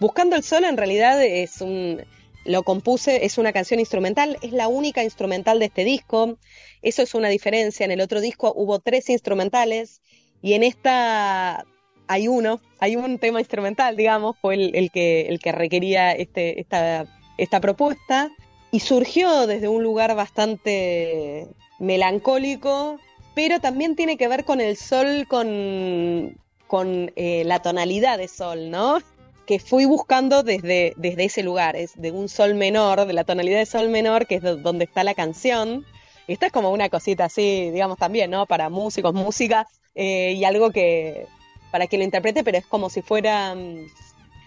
Buscando 0.00 0.36
el 0.36 0.42
sol 0.42 0.64
en 0.64 0.76
realidad 0.76 1.22
es 1.22 1.60
un, 1.60 2.02
lo 2.44 2.62
compuse, 2.62 3.24
es 3.24 3.38
una 3.38 3.52
canción 3.52 3.80
instrumental, 3.80 4.38
es 4.42 4.52
la 4.52 4.68
única 4.68 5.04
instrumental 5.04 5.58
de 5.58 5.66
este 5.66 5.84
disco, 5.84 6.38
eso 6.82 7.02
es 7.02 7.14
una 7.14 7.28
diferencia, 7.28 7.84
en 7.84 7.90
el 7.90 8.00
otro 8.00 8.20
disco 8.20 8.52
hubo 8.56 8.78
tres 8.78 9.10
instrumentales 9.10 10.00
y 10.42 10.54
en 10.54 10.62
esta 10.62 11.64
hay 12.08 12.28
uno, 12.28 12.60
hay 12.78 12.96
un 12.96 13.18
tema 13.18 13.40
instrumental, 13.40 13.96
digamos, 13.96 14.36
fue 14.40 14.54
el, 14.54 14.90
que, 14.92 15.22
el 15.22 15.40
que 15.40 15.52
requería 15.52 16.12
este, 16.12 16.60
esta, 16.60 17.06
esta 17.36 17.60
propuesta 17.60 18.30
y 18.76 18.80
surgió 18.80 19.46
desde 19.46 19.68
un 19.68 19.82
lugar 19.82 20.14
bastante 20.14 21.48
melancólico, 21.78 23.00
pero 23.34 23.58
también 23.58 23.96
tiene 23.96 24.18
que 24.18 24.28
ver 24.28 24.44
con 24.44 24.60
el 24.60 24.76
sol, 24.76 25.24
con, 25.26 26.38
con 26.66 27.10
eh, 27.16 27.44
la 27.46 27.62
tonalidad 27.62 28.18
de 28.18 28.28
sol, 28.28 28.70
¿no? 28.70 28.98
Que 29.46 29.60
fui 29.60 29.86
buscando 29.86 30.42
desde, 30.42 30.92
desde 30.98 31.24
ese 31.24 31.42
lugar, 31.42 31.74
es 31.74 31.98
de 31.98 32.10
un 32.10 32.28
sol 32.28 32.54
menor, 32.54 33.06
de 33.06 33.14
la 33.14 33.24
tonalidad 33.24 33.60
de 33.60 33.64
sol 33.64 33.88
menor, 33.88 34.26
que 34.26 34.34
es 34.34 34.42
donde 34.42 34.84
está 34.84 35.04
la 35.04 35.14
canción. 35.14 35.86
Esta 36.28 36.44
es 36.44 36.52
como 36.52 36.70
una 36.70 36.90
cosita 36.90 37.24
así, 37.24 37.70
digamos 37.70 37.96
también, 37.96 38.30
¿no? 38.30 38.44
Para 38.44 38.68
músicos, 38.68 39.14
músicas, 39.14 39.68
eh, 39.94 40.32
y 40.32 40.44
algo 40.44 40.70
que, 40.70 41.26
para 41.70 41.86
que 41.86 41.96
lo 41.96 42.04
interprete, 42.04 42.44
pero 42.44 42.58
es 42.58 42.66
como 42.66 42.90
si 42.90 43.00
fuera, 43.00 43.54
mm, 43.54 43.86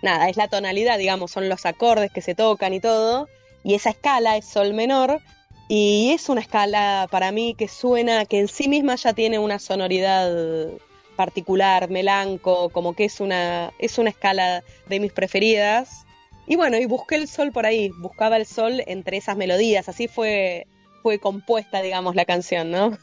nada, 0.04 0.30
es 0.30 0.38
la 0.38 0.50
tonalidad, 0.50 1.00
digamos, 1.00 1.32
son 1.32 1.50
los 1.50 1.66
acordes 1.66 2.12
que 2.12 2.22
se 2.22 2.36
tocan 2.36 2.76
y 2.76 2.80
todo, 2.80 3.28
y 3.64 3.74
esa 3.74 3.92
escala 3.92 4.38
es 4.38 4.46
sol 4.46 4.74
menor 4.74 5.22
y 5.68 6.12
es 6.14 6.30
una 6.30 6.42
escala 6.42 7.08
para 7.12 7.32
mí 7.32 7.54
que 7.56 7.68
suena, 7.68 8.26
que 8.26 8.40
en 8.40 8.48
sí 8.48 8.68
misma 8.68 8.96
ya 8.96 9.14
tiene 9.14 9.38
una 9.38 9.60
sonoridad 9.60 10.70
particular, 11.16 11.90
melanco, 11.90 12.70
como 12.70 12.96
que 12.96 13.06
es 13.06 13.20
una, 13.20 13.72
es 13.78 13.98
una 13.98 14.10
escala 14.10 14.64
de 14.88 15.00
mis 15.00 15.12
preferidas. 15.12 16.06
Y 16.48 16.56
bueno, 16.56 16.78
y 16.78 16.86
busqué 16.86 17.16
el 17.16 17.28
sol 17.28 17.52
por 17.52 17.66
ahí, 17.66 17.92
buscaba 18.00 18.38
el 18.38 18.48
sol 18.48 18.82
entre 18.88 19.18
esas 19.18 19.38
melodías, 19.38 19.88
así 19.90 20.08
fue, 20.08 20.66
fue 21.04 21.20
compuesta, 21.20 21.82
digamos, 21.82 22.16
la 22.16 22.26
canción, 22.26 22.72
¿no? 22.72 22.98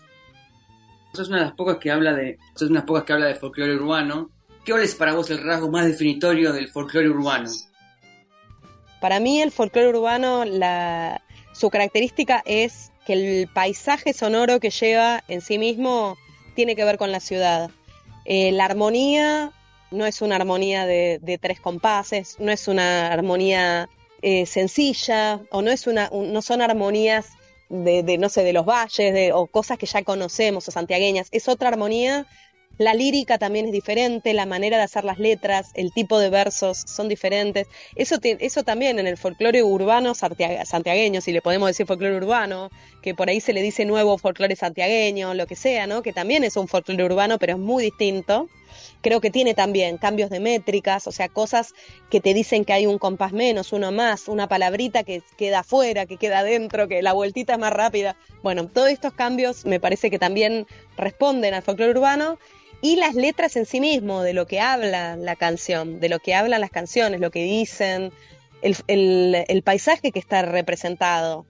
Sos 1.13 1.29
una 1.29 1.39
de 1.39 1.45
las 1.45 1.55
pocas 1.55 1.77
que 1.77 1.93
habla 1.93 2.15
de, 2.15 2.39
sos 2.55 2.71
una 2.71 2.81
de 2.81 2.83
las 2.83 2.85
pocas 2.87 3.05
que 3.05 3.13
habla 3.13 3.27
de 3.27 3.35
folclore 3.37 3.77
urbano. 3.77 4.31
¿Qué 4.65 4.73
es 4.83 4.97
para 4.97 5.15
vos 5.15 5.31
el 5.31 5.45
rasgo 5.45 5.71
más 5.71 5.87
definitorio 5.87 6.53
del 6.53 6.69
folclore 6.69 7.09
urbano? 7.09 7.49
Para 9.01 9.21
mí 9.21 9.41
el 9.41 9.53
folclore 9.53 9.89
urbano, 9.89 10.45
la, 10.45 11.23
su 11.53 11.71
característica 11.71 12.43
es 12.47 12.93
que 13.07 13.13
el 13.13 13.49
paisaje 13.49 14.13
sonoro 14.13 14.61
que 14.61 14.71
lleva 14.71 15.23
en 15.29 15.41
sí 15.41 15.59
mismo 15.59 16.17
tiene 16.55 16.75
que 16.75 16.85
ver 16.85 16.99
con 16.99 17.13
la 17.13 17.21
ciudad. 17.21 17.71
Eh, 18.25 18.53
la 18.53 18.65
armonía 18.65 19.53
no 19.91 20.07
es 20.07 20.21
una 20.23 20.37
armonía 20.37 20.87
de, 20.87 21.39
tres 21.41 21.61
compases, 21.61 22.37
no 22.41 22.51
es 22.51 22.67
una 22.67 23.13
armonía 23.13 23.89
eh, 24.23 24.47
sencilla 24.47 25.41
o 25.51 25.63
no 25.63 25.71
es 25.71 25.87
una, 25.87 26.11
no 26.13 26.43
son 26.43 26.63
armonías 26.63 27.29
de, 27.69 28.19
no 28.19 28.29
sé, 28.29 28.43
de 28.45 28.53
los 28.53 28.67
valles 28.67 29.31
o 29.35 29.47
cosas 29.47 29.79
que 29.79 29.87
ya 29.87 30.03
conocemos 30.03 30.67
o 30.69 30.71
santiagueñas. 30.71 31.29
Es 31.33 31.49
otra 31.49 31.69
armonía 31.69 32.27
la 32.79 32.95
lírica 32.95 33.39
también 33.39 33.67
es 33.67 33.73
diferente, 33.73 34.35
la 34.35 34.47
manera 34.47 34.77
de 34.77 34.83
hacer 34.83 35.05
las 35.05 35.19
letras, 35.19 35.71
el 35.75 35.93
tipo 35.93 36.19
de 36.19 36.29
versos 36.29 36.83
son 36.87 37.09
diferentes. 37.09 37.69
Eso, 37.95 38.17
eso 38.23 38.63
también 38.65 38.99
en 38.99 39.07
el 39.07 39.17
folclore 39.17 39.63
urbano 39.63 40.15
santiagueño, 40.15 41.21
si 41.21 41.33
le 41.33 41.43
podemos 41.43 41.69
decir 41.69 41.87
folclore 41.87 42.17
urbano, 42.17 42.71
que 43.03 43.15
por 43.15 43.29
ahí 43.29 43.41
se 43.41 43.53
le 43.53 43.63
dice 43.63 43.85
nuevo 43.85 44.19
folclore 44.19 44.57
santiagueño, 44.57 45.35
lo 45.35 45.47
que 45.47 45.57
sea, 45.57 45.87
¿no? 45.87 46.03
Que 46.03 46.13
también 46.13 46.45
es 46.45 46.57
un 46.57 46.69
folclore 46.69 47.05
urbano, 47.05 47.39
pero 47.39 47.55
es 47.55 47.59
muy 47.59 47.85
distinto. 47.85 48.49
Creo 49.01 49.21
que 49.21 49.31
tiene 49.31 49.55
también 49.55 49.97
cambios 49.97 50.29
de 50.31 50.41
métricas, 50.41 51.07
o 51.07 51.13
sea, 51.13 51.29
cosas 51.29 51.73
que 52.11 52.21
te 52.21 52.35
dicen 52.35 52.65
que 52.65 52.73
hay 52.73 52.87
un 52.87 52.99
compás 52.99 53.33
menos, 53.33 53.73
uno 53.73 53.93
más, 53.93 54.29
una 54.29 54.49
palabrita 54.49 55.03
que 55.03 55.23
queda 55.39 55.61
afuera, 55.61 56.07
que 56.07 56.17
queda 56.17 56.41
adentro, 56.41 56.89
que 56.89 57.03
la 57.03 57.13
vueltita 57.13 57.55
es 57.55 57.59
más 57.59 57.73
rápida. 57.73 58.17
Bueno, 58.43 58.69
todos 58.69 58.91
estos 58.91 59.15
cambios 59.15 59.65
me 59.65 59.81
parece 59.81 60.11
que 60.11 60.19
también 60.19 60.67
responden 60.97 61.55
al 61.55 61.63
folclore 61.63 61.93
urbano 61.93 62.39
y 62.83 62.97
las 62.97 63.15
letras 63.15 63.57
en 63.57 63.67
sí 63.67 63.81
mismo, 63.81 64.23
de 64.23 64.33
lo 64.33 64.47
que 64.47 64.61
habla 64.61 65.17
la 65.17 65.37
canción, 65.37 66.01
de 66.01 66.09
lo 66.09 66.19
que 66.19 66.35
hablan 66.35 66.61
las 66.61 66.71
canciones, 66.71 67.21
lo 67.21 67.31
que 67.31 67.45
dicen, 67.45 68.13
el, 68.63 69.63
paisaje 69.65 70.13
que 70.13 70.19
está 70.19 70.43
representado. 70.43 71.47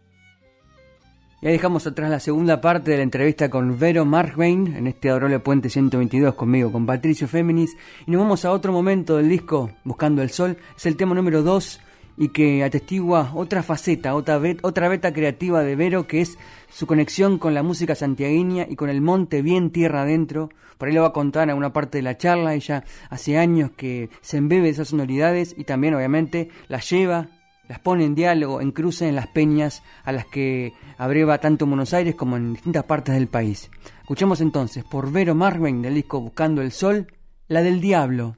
Y 1.43 1.49
ahí 1.49 1.53
dejamos 1.53 1.87
atrás 1.87 2.11
la 2.11 2.21
segunda 2.21 2.61
parte 2.61 2.93
de 2.93 2.97
la 2.97 3.03
entrevista 3.03 3.51
con 3.51 3.79
Vero 3.79 4.05
Markvein 4.05 4.75
en 4.75 4.87
este 4.87 5.11
Adorable 5.11 5.39
Puente 5.39 5.69
122 5.69 6.35
conmigo, 6.35 6.73
con 6.73 6.87
Patricio 6.87 7.29
Féminis. 7.29 7.77
Y 8.07 8.11
nos 8.11 8.23
vamos 8.23 8.45
a 8.45 8.53
otro 8.53 8.73
momento 8.73 9.19
del 9.19 9.29
disco, 9.29 9.71
Buscando 9.85 10.23
el 10.23 10.31
Sol. 10.31 10.57
Es 10.77 10.87
el 10.87 10.97
tema 10.97 11.15
número 11.15 11.43
2 11.43 11.81
y 12.17 12.29
que 12.29 12.65
atestigua 12.65 13.33
otra 13.35 13.63
faceta, 13.63 14.15
otra, 14.15 14.41
otra 14.63 14.89
beta 14.89 15.13
creativa 15.13 15.63
de 15.63 15.77
Vero, 15.77 16.07
que 16.07 16.21
es 16.21 16.39
su 16.71 16.87
conexión 16.87 17.39
con 17.39 17.55
la 17.55 17.63
música 17.63 17.95
santiagueña 17.95 18.67
y 18.69 18.77
con 18.77 18.89
el 18.89 19.01
monte 19.01 19.43
bien 19.43 19.71
tierra 19.71 20.03
adentro. 20.03 20.51
Por 20.79 20.89
ahí 20.89 20.95
lo 20.95 21.03
va 21.03 21.09
a 21.09 21.13
contar 21.13 21.49
en 21.49 21.57
una 21.57 21.73
parte 21.73 21.99
de 21.99 22.03
la 22.03 22.17
charla. 22.17 22.55
Ella 22.55 22.85
hace 23.11 23.39
años 23.39 23.71
que 23.77 24.11
se 24.21 24.37
embebe 24.39 24.65
de 24.65 24.71
esas 24.71 24.89
sonoridades 24.89 25.55
y 25.57 25.65
también, 25.65 25.95
obviamente, 25.95 26.51
las 26.69 26.89
lleva, 26.91 27.29
las 27.69 27.79
pone 27.81 28.05
en 28.05 28.15
diálogo, 28.15 28.61
en 28.61 28.73
cruce 28.73 29.09
en 29.09 29.17
las 29.17 29.27
peñas 29.27 29.83
a 30.05 30.13
las 30.13 30.27
que 30.27 30.73
abreva 30.99 31.39
tanto 31.39 31.65
en 31.65 31.71
Buenos 31.71 31.95
Aires 31.95 32.15
como 32.15 32.37
en 32.37 32.55
distintas 32.55 32.85
partes 32.85 33.15
del 33.15 33.29
país. 33.29 33.71
Escuchemos 34.01 34.41
entonces 34.41 34.85
por 34.85 35.11
Vero 35.11 35.35
Marvin 35.35 35.83
del 35.83 35.95
disco 35.95 36.21
Buscando 36.21 36.63
el 36.63 36.73
Sol, 36.73 37.07
la 37.49 37.63
del 37.63 37.81
Diablo. 37.81 38.37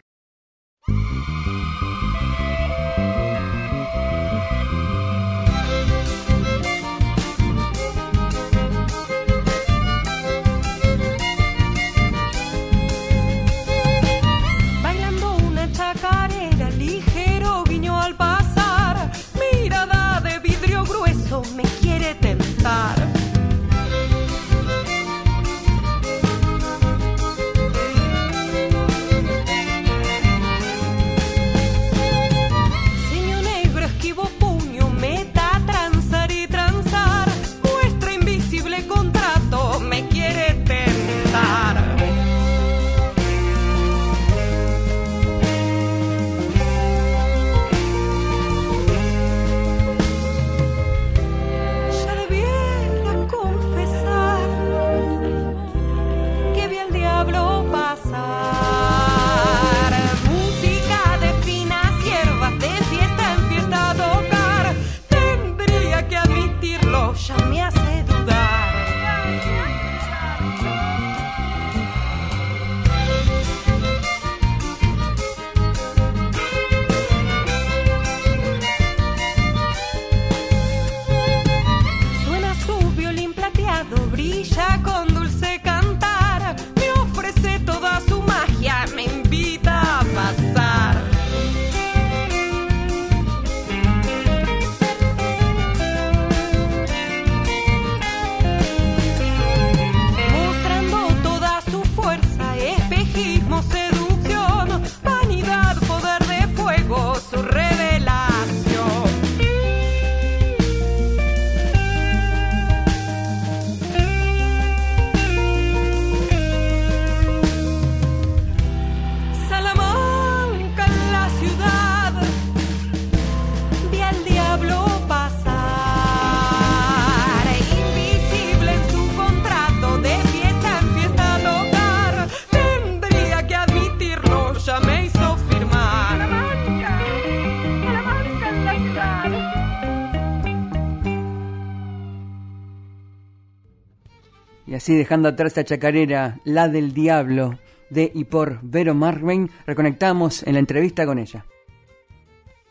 Así 144.88 144.96
dejando 144.96 145.28
atrás 145.28 145.48
esta 145.48 145.64
chacarera, 145.64 146.40
la 146.44 146.66
del 146.66 146.94
diablo, 146.94 147.58
de 147.90 148.10
y 148.14 148.24
por 148.24 148.58
Vero 148.62 148.94
Marvin, 148.94 149.50
reconectamos 149.66 150.42
en 150.44 150.54
la 150.54 150.60
entrevista 150.60 151.04
con 151.04 151.18
ella. 151.18 151.44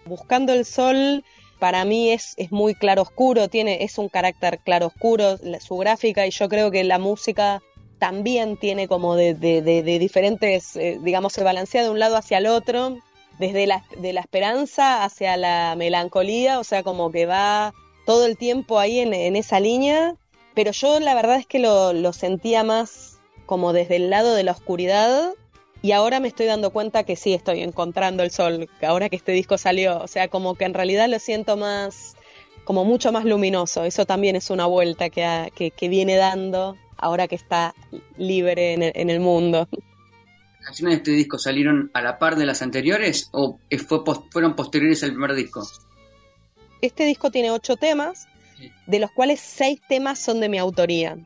Buscando 0.04 0.52
el 0.52 0.66
sol 0.66 1.24
para 1.60 1.86
mí 1.86 2.10
es, 2.10 2.34
es 2.38 2.52
muy 2.52 2.74
claro 2.74 3.04
oscuro, 3.04 3.50
tiene, 3.50 3.84
es 3.84 4.00
un 4.00 4.10
carácter 4.10 4.58
claro 4.66 4.88
oscuro, 4.88 5.38
su 5.60 5.78
gráfica, 5.78 6.26
y 6.26 6.32
yo 6.32 6.50
creo 6.50 6.72
que 6.72 6.84
la 6.84 6.98
música 6.98 7.62
también 8.00 8.58
tiene 8.58 8.88
como 8.88 9.16
de, 9.16 9.36
de, 9.36 10.00
diferentes, 10.00 10.76
eh, 10.76 10.98
digamos, 11.04 11.34
se 11.34 11.44
balancea 11.44 11.84
de 11.84 11.92
un 11.92 12.00
lado 12.00 12.18
hacia 12.18 12.40
el 12.40 12.48
otro, 12.48 12.98
desde 13.38 13.68
la, 13.68 13.84
de 13.96 14.14
la 14.14 14.22
esperanza 14.22 15.04
hacia 15.04 15.38
la 15.38 15.76
melancolía, 15.78 16.58
o 16.58 16.64
sea, 16.64 16.82
como 16.82 17.12
que 17.12 17.28
va 17.28 17.76
todo 18.08 18.26
el 18.26 18.38
tiempo 18.38 18.80
ahí 18.80 19.02
en, 19.02 19.14
en 19.14 19.36
esa 19.36 19.60
línea, 19.60 20.16
pero 20.58 20.72
yo 20.72 21.00
la 21.00 21.14
verdad 21.14 21.36
es 21.36 21.46
que 21.46 21.60
lo, 21.60 21.94
lo 21.94 22.14
sentía 22.14 22.64
más 22.64 23.20
como 23.46 23.74
desde 23.74 23.98
el 23.98 24.10
lado 24.10 24.34
de 24.34 24.42
la 24.42 24.54
oscuridad 24.54 25.36
y 25.84 25.92
ahora 25.92 26.20
me 26.20 26.28
estoy 26.28 26.48
dando 26.48 26.72
cuenta 26.72 27.04
que 27.04 27.16
sí 27.16 27.36
estoy 27.36 27.62
encontrando 27.62 28.24
el 28.24 28.32
sol, 28.32 28.68
ahora 28.82 29.08
que 29.08 29.18
este 29.18 29.34
disco 29.34 29.60
salió. 29.60 30.00
O 30.00 30.08
sea, 30.08 30.30
como 30.30 30.56
que 30.56 30.66
en 30.66 30.74
realidad 30.74 31.08
lo 31.10 31.20
siento 31.20 31.58
más, 31.58 32.16
como 32.64 32.86
mucho 32.86 33.12
más 33.12 33.24
luminoso. 33.24 33.84
Eso 33.84 34.08
también 34.08 34.36
es 34.36 34.50
una 34.50 34.66
vuelta 34.66 35.12
que, 35.12 35.54
que, 35.56 35.90
viene 35.90 36.16
dando 36.16 36.76
ahora 36.98 37.28
que 37.28 37.36
está 37.36 37.76
libre 38.18 38.74
en 38.74 38.82
el, 38.82 38.92
en 38.96 39.12
el 39.12 39.20
mundo. 39.20 39.68
¿Las 40.62 40.66
canciones 40.70 40.96
de 40.96 40.98
este 40.98 41.12
disco 41.12 41.38
salieron 41.38 41.92
a 41.94 42.02
la 42.02 42.18
par 42.18 42.36
de 42.36 42.48
las 42.48 42.64
anteriores 42.64 43.30
o 43.32 43.60
fue, 43.88 44.00
fueron 44.32 44.56
posteriores 44.56 45.04
al 45.04 45.12
primer 45.12 45.36
disco? 45.36 45.68
Este 46.82 47.06
disco 47.06 47.30
tiene 47.30 47.52
ocho 47.52 47.76
temas, 47.76 48.28
de 48.86 49.00
los 49.00 49.12
cuales 49.12 49.40
seis 49.40 49.82
temas 49.88 50.20
son 50.20 50.40
de 50.40 50.50
mi 50.50 50.58
autoría. 50.58 51.18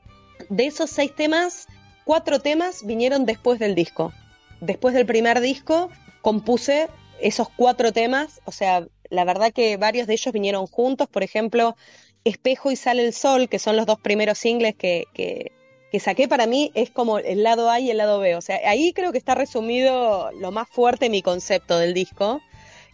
De 0.50 0.66
esos 0.66 0.90
seis 0.90 1.16
temas, 1.16 1.68
cuatro 2.06 2.40
temas 2.40 2.86
vinieron 2.86 3.26
después 3.26 3.60
del 3.60 3.76
disco. 3.76 4.14
Después 4.60 4.94
del 4.94 5.06
primer 5.06 5.42
disco 5.42 5.90
compuse 6.22 6.88
esos 7.20 7.50
cuatro 7.50 7.92
temas, 7.92 8.42
o 8.46 8.52
sea, 8.52 8.86
la 9.10 9.26
verdad 9.26 9.52
que 9.54 9.78
varios 9.78 10.08
de 10.08 10.14
ellos 10.14 10.34
vinieron 10.34 10.68
juntos, 10.68 11.08
por 11.08 11.24
ejemplo, 11.24 11.76
Espejo 12.24 12.72
y 12.72 12.76
Sale 12.76 13.06
el 13.06 13.14
Sol, 13.14 13.50
que 13.50 13.60
son 13.60 13.76
los 13.76 13.86
dos 13.86 14.00
primeros 14.00 14.38
singles 14.38 14.76
que, 14.76 15.06
que, 15.14 15.52
saqué 16.00 16.28
para 16.28 16.48
mí, 16.48 16.72
es 16.74 16.90
como 16.90 17.20
el 17.20 17.44
lado 17.44 17.70
A 17.70 17.80
y 17.80 17.92
el 17.92 17.98
lado 17.98 18.20
B, 18.20 18.36
o 18.36 18.42
sea, 18.42 18.60
ahí 18.66 18.94
creo 18.94 19.12
que 19.12 19.18
está 19.18 19.36
resumido 19.36 20.32
lo 20.32 20.52
más 20.52 20.70
fuerte 20.70 21.10
mi 21.10 21.22
concepto 21.22 21.78
del 21.78 21.94
disco, 21.94 22.42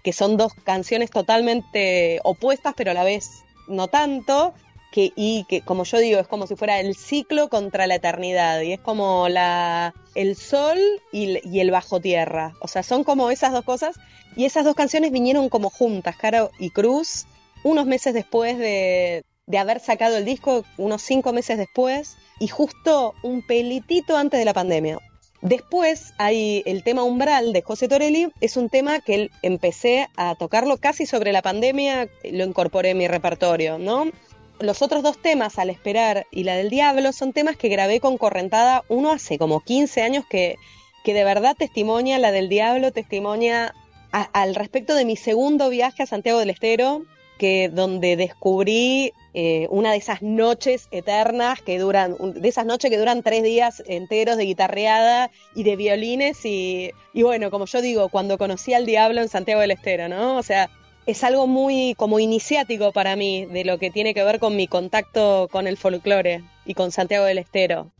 que 0.03 0.13
son 0.13 0.37
dos 0.37 0.53
canciones 0.63 1.11
totalmente 1.11 2.19
opuestas, 2.23 2.73
pero 2.75 2.91
a 2.91 2.93
la 2.93 3.03
vez 3.03 3.43
no 3.67 3.87
tanto, 3.87 4.53
que, 4.91 5.11
y 5.15 5.45
que 5.45 5.61
como 5.61 5.83
yo 5.83 5.99
digo, 5.99 6.19
es 6.19 6.27
como 6.27 6.47
si 6.47 6.55
fuera 6.55 6.79
el 6.79 6.95
ciclo 6.95 7.49
contra 7.49 7.87
la 7.87 7.95
eternidad, 7.95 8.61
y 8.61 8.73
es 8.73 8.79
como 8.79 9.29
la, 9.29 9.93
el 10.15 10.35
sol 10.35 10.77
y, 11.11 11.59
el 11.59 11.71
bajo 11.71 11.99
tierra, 11.99 12.53
o 12.61 12.67
sea, 12.67 12.83
son 12.83 13.03
como 13.03 13.29
esas 13.29 13.51
dos 13.51 13.65
cosas, 13.65 13.95
y 14.35 14.45
esas 14.45 14.65
dos 14.65 14.75
canciones 14.75 15.11
vinieron 15.11 15.49
como 15.49 15.69
juntas, 15.69 16.15
Caro 16.15 16.51
y 16.59 16.69
Cruz, 16.69 17.25
unos 17.63 17.85
meses 17.85 18.13
después 18.13 18.57
de, 18.57 19.23
de 19.47 19.57
haber 19.57 19.79
sacado 19.79 20.17
el 20.17 20.25
disco, 20.25 20.63
unos 20.77 21.01
cinco 21.01 21.33
meses 21.33 21.57
después, 21.57 22.17
y 22.39 22.47
justo 22.47 23.13
un 23.23 23.41
pelitito 23.45 24.15
antes 24.15 24.39
de 24.39 24.45
la 24.45 24.53
pandemia. 24.53 24.99
Después 25.41 26.13
hay 26.17 26.63
el 26.65 26.83
tema 26.83 27.03
Umbral 27.03 27.53
de 27.53 27.61
José 27.61 27.87
Torelli, 27.87 28.31
es 28.41 28.57
un 28.57 28.69
tema 28.69 28.99
que 28.99 29.29
empecé 29.43 30.07
a 30.17 30.35
tocarlo 30.35 30.77
casi 30.77 31.05
sobre 31.05 31.31
la 31.31 31.41
pandemia, 31.41 32.09
lo 32.23 32.43
incorporé 32.43 32.91
en 32.91 32.97
mi 32.97 33.07
repertorio, 33.07 33.77
¿no? 33.77 34.11
los 34.59 34.81
otros 34.81 35.03
dos 35.03 35.17
temas, 35.21 35.59
Al 35.59 35.69
Esperar 35.69 36.25
y 36.31 36.43
la 36.43 36.55
del 36.55 36.69
Diablo, 36.69 37.11
son 37.11 37.33
temas 37.33 37.57
que 37.57 37.69
grabé 37.69 37.99
con 37.99 38.17
Correntada 38.17 38.83
uno 38.87 39.11
hace 39.11 39.37
como 39.37 39.61
15 39.61 40.01
años 40.01 40.25
que, 40.27 40.55
que 41.03 41.13
de 41.13 41.23
verdad 41.23 41.55
testimonia, 41.57 42.17
la 42.17 42.31
del 42.31 42.49
Diablo 42.49 42.91
testimonia 42.91 43.73
al 44.11 44.55
respecto 44.55 44.95
de 44.95 45.05
mi 45.05 45.15
segundo 45.15 45.69
viaje 45.69 46.03
a 46.03 46.07
Santiago 46.07 46.39
del 46.39 46.49
Estero, 46.49 47.03
que 47.37 47.69
donde 47.69 48.15
descubrí 48.15 49.13
eh, 49.39 49.67
una 49.69 49.91
de 49.91 49.97
esas 49.97 50.23
noches 50.23 50.87
eternas 50.89 51.61
que 51.61 51.77
duran, 51.77 52.15
de 52.19 52.49
esas 52.49 52.65
noches 52.65 52.89
que 52.89 52.97
duran 52.97 53.21
tres 53.21 53.43
días 53.43 53.83
enteros 53.85 54.35
de 54.35 54.45
guitarreada 54.45 55.29
y 55.53 55.61
de 55.61 55.75
violines 55.75 56.43
y, 56.43 56.89
y 57.13 57.21
bueno, 57.21 57.51
como 57.51 57.67
yo 57.67 57.79
digo, 57.83 58.09
cuando 58.09 58.39
conocí 58.39 58.73
al 58.73 58.87
diablo 58.87 59.21
en 59.21 59.29
Santiago 59.29 59.61
del 59.61 59.69
Estero, 59.69 60.09
¿no? 60.09 60.37
O 60.37 60.41
sea, 60.41 60.71
es 61.05 61.23
algo 61.23 61.45
muy 61.45 61.93
como 61.97 62.19
iniciático 62.19 62.91
para 62.91 63.15
mí 63.15 63.45
de 63.45 63.63
lo 63.63 63.77
que 63.77 63.91
tiene 63.91 64.15
que 64.15 64.23
ver 64.23 64.39
con 64.39 64.55
mi 64.55 64.65
contacto 64.67 65.47
con 65.51 65.67
el 65.67 65.77
folclore 65.77 66.43
y 66.65 66.73
con 66.73 66.91
Santiago 66.91 67.25
del 67.25 67.37
Estero. 67.37 67.91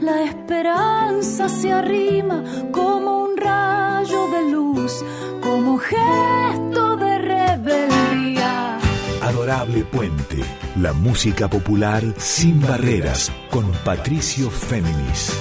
La 0.00 0.24
esperanza 0.24 1.46
se 1.46 1.70
arrima 1.70 2.42
como 2.72 3.24
un 3.24 3.36
rayo 3.36 4.30
de 4.30 4.50
luz, 4.50 5.04
como 5.42 5.76
gesto 5.76 6.96
de 6.96 7.18
rebeldía. 7.18 8.78
Adorable 9.20 9.84
Puente, 9.84 10.38
la 10.80 10.94
música 10.94 11.50
popular 11.50 12.02
sin 12.16 12.62
barreras 12.62 13.30
con 13.50 13.70
Patricio 13.84 14.48
Féminis. 14.48 15.38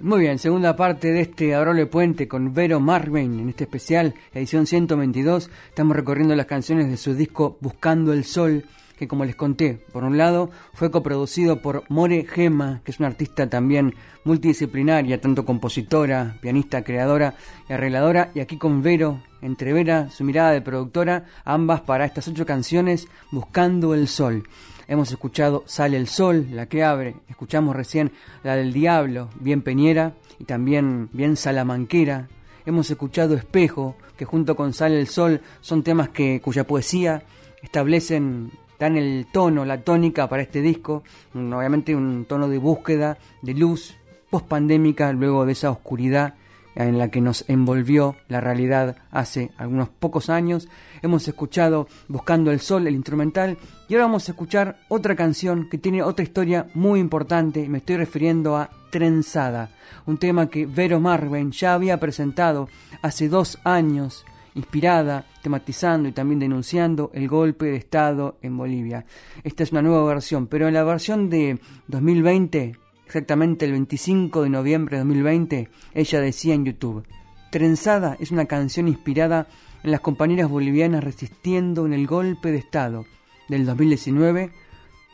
Muy 0.00 0.20
bien, 0.20 0.38
segunda 0.38 0.76
parte 0.76 1.12
de 1.12 1.20
este 1.20 1.54
Adorable 1.54 1.84
Puente 1.84 2.26
con 2.26 2.54
Vero 2.54 2.80
Marvin 2.80 3.38
en 3.38 3.50
este 3.50 3.64
especial, 3.64 4.14
edición 4.32 4.66
122. 4.66 5.50
Estamos 5.68 5.94
recorriendo 5.94 6.34
las 6.34 6.46
canciones 6.46 6.88
de 6.88 6.96
su 6.96 7.14
disco 7.14 7.58
Buscando 7.60 8.14
el 8.14 8.24
Sol, 8.24 8.64
que 9.00 9.08
como 9.08 9.24
les 9.24 9.34
conté, 9.34 9.80
por 9.94 10.04
un 10.04 10.18
lado 10.18 10.50
fue 10.74 10.90
coproducido 10.90 11.62
por 11.62 11.84
More 11.88 12.26
Gema, 12.26 12.82
que 12.84 12.90
es 12.90 12.98
una 12.98 13.08
artista 13.08 13.48
también 13.48 13.94
multidisciplinaria, 14.24 15.22
tanto 15.22 15.46
compositora, 15.46 16.36
pianista, 16.42 16.84
creadora 16.84 17.32
y 17.66 17.72
arregladora, 17.72 18.30
y 18.34 18.40
aquí 18.40 18.58
con 18.58 18.82
Vero, 18.82 19.22
entre 19.40 19.72
Vera, 19.72 20.10
su 20.10 20.22
mirada 20.22 20.50
de 20.50 20.60
productora, 20.60 21.24
ambas 21.46 21.80
para 21.80 22.04
estas 22.04 22.28
ocho 22.28 22.44
canciones 22.44 23.08
Buscando 23.30 23.94
el 23.94 24.06
Sol. 24.06 24.46
Hemos 24.86 25.10
escuchado 25.10 25.64
Sale 25.64 25.96
el 25.96 26.06
Sol, 26.06 26.48
la 26.50 26.66
que 26.66 26.84
abre, 26.84 27.14
escuchamos 27.30 27.74
recién 27.74 28.12
la 28.42 28.54
del 28.54 28.74
Diablo, 28.74 29.30
bien 29.40 29.62
peñera 29.62 30.12
y 30.38 30.44
también 30.44 31.08
bien 31.14 31.36
salamanquera. 31.36 32.28
Hemos 32.66 32.90
escuchado 32.90 33.34
Espejo, 33.34 33.96
que 34.18 34.26
junto 34.26 34.54
con 34.56 34.74
Sale 34.74 35.00
el 35.00 35.06
Sol 35.06 35.40
son 35.62 35.82
temas 35.82 36.10
que, 36.10 36.42
cuya 36.42 36.66
poesía 36.66 37.22
establecen, 37.62 38.50
dan 38.80 38.96
el 38.96 39.26
tono, 39.30 39.64
la 39.64 39.82
tónica 39.82 40.26
para 40.26 40.42
este 40.42 40.62
disco, 40.62 41.04
obviamente 41.34 41.94
un 41.94 42.24
tono 42.24 42.48
de 42.48 42.58
búsqueda, 42.58 43.18
de 43.42 43.54
luz, 43.54 43.94
post-pandémica, 44.30 45.12
luego 45.12 45.44
de 45.44 45.52
esa 45.52 45.70
oscuridad 45.70 46.34
en 46.74 46.98
la 46.98 47.10
que 47.10 47.20
nos 47.20 47.44
envolvió 47.48 48.16
la 48.28 48.40
realidad 48.40 48.96
hace 49.10 49.50
algunos 49.58 49.88
pocos 49.90 50.30
años. 50.30 50.68
Hemos 51.02 51.28
escuchado 51.28 51.88
Buscando 52.08 52.52
el 52.52 52.60
Sol, 52.60 52.86
el 52.86 52.94
instrumental, 52.94 53.58
y 53.88 53.94
ahora 53.94 54.06
vamos 54.06 54.28
a 54.28 54.32
escuchar 54.32 54.80
otra 54.88 55.14
canción 55.14 55.68
que 55.68 55.78
tiene 55.78 56.02
otra 56.02 56.22
historia 56.22 56.68
muy 56.72 57.00
importante. 57.00 57.68
Me 57.68 57.78
estoy 57.78 57.98
refiriendo 57.98 58.56
a 58.56 58.70
Trenzada, 58.90 59.70
un 60.06 60.16
tema 60.16 60.48
que 60.48 60.64
Vero 60.64 61.00
Marvin 61.00 61.52
ya 61.52 61.74
había 61.74 62.00
presentado 62.00 62.68
hace 63.02 63.28
dos 63.28 63.58
años, 63.64 64.24
inspirada, 64.54 65.26
tematizando 65.42 66.08
y 66.08 66.12
también 66.12 66.40
denunciando 66.40 67.10
el 67.14 67.28
golpe 67.28 67.66
de 67.66 67.76
Estado 67.76 68.38
en 68.42 68.56
Bolivia. 68.56 69.04
Esta 69.44 69.62
es 69.62 69.72
una 69.72 69.82
nueva 69.82 70.04
versión, 70.04 70.46
pero 70.46 70.68
en 70.68 70.74
la 70.74 70.84
versión 70.84 71.30
de 71.30 71.58
2020 71.88 72.76
exactamente 73.10 73.64
el 73.64 73.72
25 73.72 74.44
de 74.44 74.50
noviembre 74.50 74.96
de 74.96 75.02
2020, 75.02 75.68
ella 75.94 76.20
decía 76.20 76.54
en 76.54 76.64
YouTube, 76.64 77.04
Trenzada 77.50 78.16
es 78.20 78.30
una 78.30 78.44
canción 78.44 78.86
inspirada 78.86 79.48
en 79.82 79.90
las 79.90 79.98
compañeras 79.98 80.48
bolivianas 80.48 81.02
resistiendo 81.02 81.86
en 81.86 81.92
el 81.92 82.06
golpe 82.06 82.52
de 82.52 82.58
Estado 82.58 83.06
del 83.48 83.66
2019, 83.66 84.52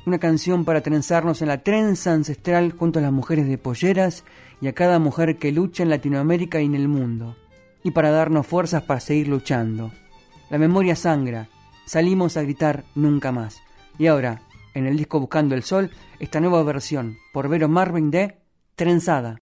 una 0.05 0.19
canción 0.19 0.67
para 0.67 0.83
trenzarnos 0.83 1.41
en 1.41 1.49
la 1.49 1.63
trenza 1.63 2.13
ancestral 2.13 2.73
junto 2.73 2.99
a 2.99 3.03
las 3.03 3.13
mujeres 3.13 3.49
de 3.49 3.57
polleras 3.57 4.25
y 4.61 4.69
a 4.69 4.75
cada 4.75 4.99
mujer 4.99 5.39
que 5.39 5.51
lucha 5.51 5.83
en 5.83 5.89
Latinoamérica 5.89 6.61
y 6.61 6.67
en 6.67 6.75
el 6.75 6.89
mundo, 6.89 7.35
y 7.87 7.93
para 7.93 8.11
darnos 8.11 8.49
fuerzas 8.49 8.83
para 8.83 8.99
seguir 8.99 9.29
luchando. 9.29 9.93
La 10.51 10.59
memoria 10.59 10.97
sangra, 10.97 11.49
salimos 11.85 12.37
a 12.37 12.43
gritar 12.43 12.83
nunca 12.97 13.31
más. 13.31 13.63
Y 13.97 14.09
ahora, 14.09 14.43
en 14.75 14.87
el 14.87 14.97
disco 14.97 15.21
Buscando 15.21 15.55
el 15.55 15.63
Sol 15.63 15.93
esta 16.19 16.41
nueva 16.41 16.65
versión 16.65 17.17
por 17.33 17.49
Vero 17.49 17.69
Marvin 17.69 18.11
de 18.11 18.41
Trenzada. 18.75 19.39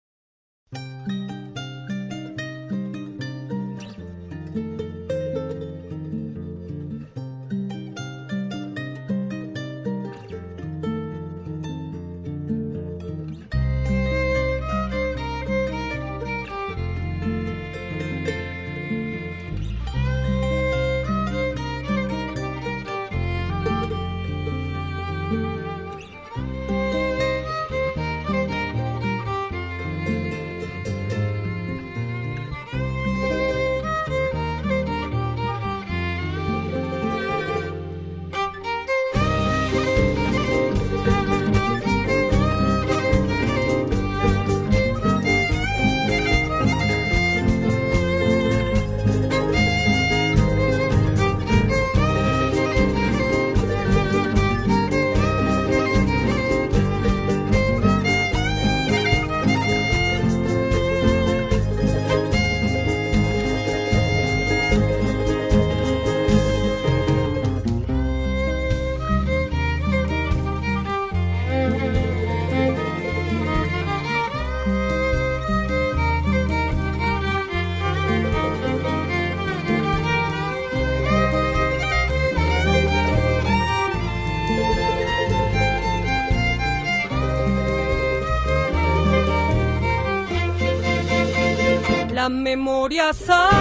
Memoria 93.14 93.61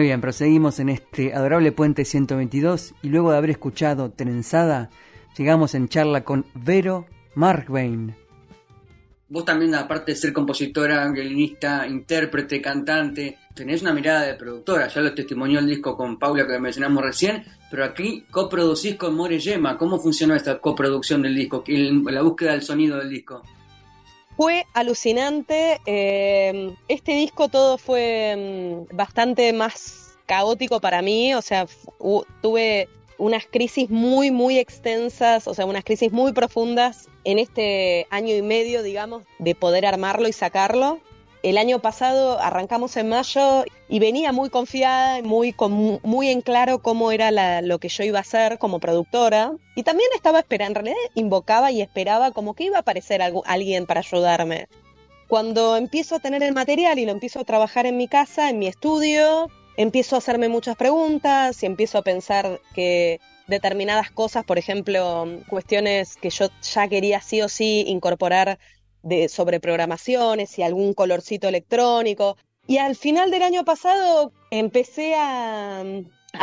Muy 0.00 0.06
bien, 0.06 0.22
proseguimos 0.22 0.80
en 0.80 0.88
este 0.88 1.34
adorable 1.34 1.72
puente 1.72 2.06
122 2.06 2.94
y 3.02 3.10
luego 3.10 3.32
de 3.32 3.36
haber 3.36 3.50
escuchado 3.50 4.10
Trenzada, 4.10 4.88
llegamos 5.36 5.74
en 5.74 5.90
charla 5.90 6.24
con 6.24 6.46
Vero 6.54 7.04
Markbain. 7.34 8.16
Vos 9.28 9.44
también, 9.44 9.74
aparte 9.74 10.12
de 10.12 10.16
ser 10.16 10.32
compositora, 10.32 11.06
violinista, 11.12 11.86
intérprete, 11.86 12.62
cantante, 12.62 13.40
tenés 13.54 13.82
una 13.82 13.92
mirada 13.92 14.22
de 14.22 14.36
productora. 14.36 14.88
Ya 14.88 15.02
lo 15.02 15.12
testimonió 15.12 15.58
el 15.58 15.66
disco 15.66 15.94
con 15.94 16.18
Paula 16.18 16.46
que 16.46 16.58
mencionamos 16.58 17.02
recién, 17.02 17.44
pero 17.70 17.84
aquí 17.84 18.24
coproducís 18.30 18.96
con 18.96 19.14
More 19.14 19.38
Yema. 19.38 19.76
¿Cómo 19.76 19.98
funcionó 19.98 20.34
esta 20.34 20.58
coproducción 20.60 21.20
del 21.20 21.34
disco? 21.34 21.62
La 21.66 22.22
búsqueda 22.22 22.52
del 22.52 22.62
sonido 22.62 22.96
del 22.96 23.10
disco. 23.10 23.42
Fue 24.40 24.66
alucinante. 24.72 25.82
eh, 25.84 26.74
este 26.88 27.12
disco 27.12 27.50
todo 27.50 27.76
fue 27.76 28.86
mm, 28.88 28.96
bastante 28.96 29.52
más 29.52 30.16
caótico 30.24 30.80
para 30.80 31.02
mí. 31.02 31.34
O 31.34 31.42
sea, 31.42 31.66
tuve 32.40 32.88
unas 33.18 33.44
crisis 33.44 33.90
muy, 33.90 34.30
muy 34.30 34.56
extensas, 34.56 35.46
o 35.46 35.52
sea, 35.52 35.66
unas 35.66 35.84
crisis 35.84 36.10
muy 36.10 36.32
profundas 36.32 37.10
en 37.24 37.38
este 37.38 38.06
año 38.08 38.34
y 38.34 38.40
medio, 38.40 38.82
digamos, 38.82 39.24
de 39.38 39.54
poder 39.54 39.84
armarlo 39.84 40.26
y 40.26 40.32
sacarlo. 40.32 41.00
El 41.42 41.58
año 41.58 41.80
pasado 41.80 42.40
arrancamos 42.40 42.96
en 42.96 43.10
mayo 43.10 43.66
y 43.90 43.98
venía 43.98 44.30
muy 44.30 44.50
confiada, 44.50 45.20
muy, 45.20 45.52
muy 46.04 46.28
en 46.28 46.42
claro 46.42 46.78
cómo 46.80 47.10
era 47.10 47.60
lo 47.60 47.80
que 47.80 47.88
yo 47.88 48.04
iba 48.04 48.18
a 48.18 48.22
hacer 48.22 48.58
como 48.58 48.78
productora. 48.78 49.52
Y 49.74 49.82
también 49.82 50.08
estaba 50.14 50.38
esperando, 50.38 50.78
en 50.78 50.86
realidad 50.86 51.10
invocaba 51.16 51.72
y 51.72 51.82
esperaba 51.82 52.30
como 52.30 52.54
que 52.54 52.64
iba 52.64 52.76
a 52.76 52.80
aparecer 52.80 53.20
algu- 53.20 53.42
alguien 53.46 53.86
para 53.86 54.00
ayudarme. 54.00 54.68
Cuando 55.26 55.76
empiezo 55.76 56.14
a 56.14 56.20
tener 56.20 56.44
el 56.44 56.54
material 56.54 57.00
y 57.00 57.04
lo 57.04 57.10
empiezo 57.10 57.40
a 57.40 57.44
trabajar 57.44 57.84
en 57.86 57.96
mi 57.96 58.06
casa, 58.06 58.48
en 58.48 58.60
mi 58.60 58.68
estudio, 58.68 59.48
empiezo 59.76 60.14
a 60.14 60.18
hacerme 60.18 60.48
muchas 60.48 60.76
preguntas 60.76 61.60
y 61.62 61.66
empiezo 61.66 61.98
a 61.98 62.02
pensar 62.02 62.60
que 62.76 63.18
determinadas 63.48 64.12
cosas, 64.12 64.44
por 64.44 64.58
ejemplo, 64.58 65.26
cuestiones 65.48 66.16
que 66.16 66.30
yo 66.30 66.46
ya 66.62 66.86
quería 66.86 67.20
sí 67.22 67.42
o 67.42 67.48
sí 67.48 67.84
incorporar 67.88 68.60
de, 69.02 69.28
sobre 69.28 69.58
programaciones 69.58 70.56
y 70.60 70.62
algún 70.62 70.94
colorcito 70.94 71.48
electrónico. 71.48 72.36
Y 72.70 72.78
al 72.78 72.94
final 72.94 73.32
del 73.32 73.42
año 73.42 73.64
pasado 73.64 74.30
empecé 74.52 75.16
a, 75.16 75.82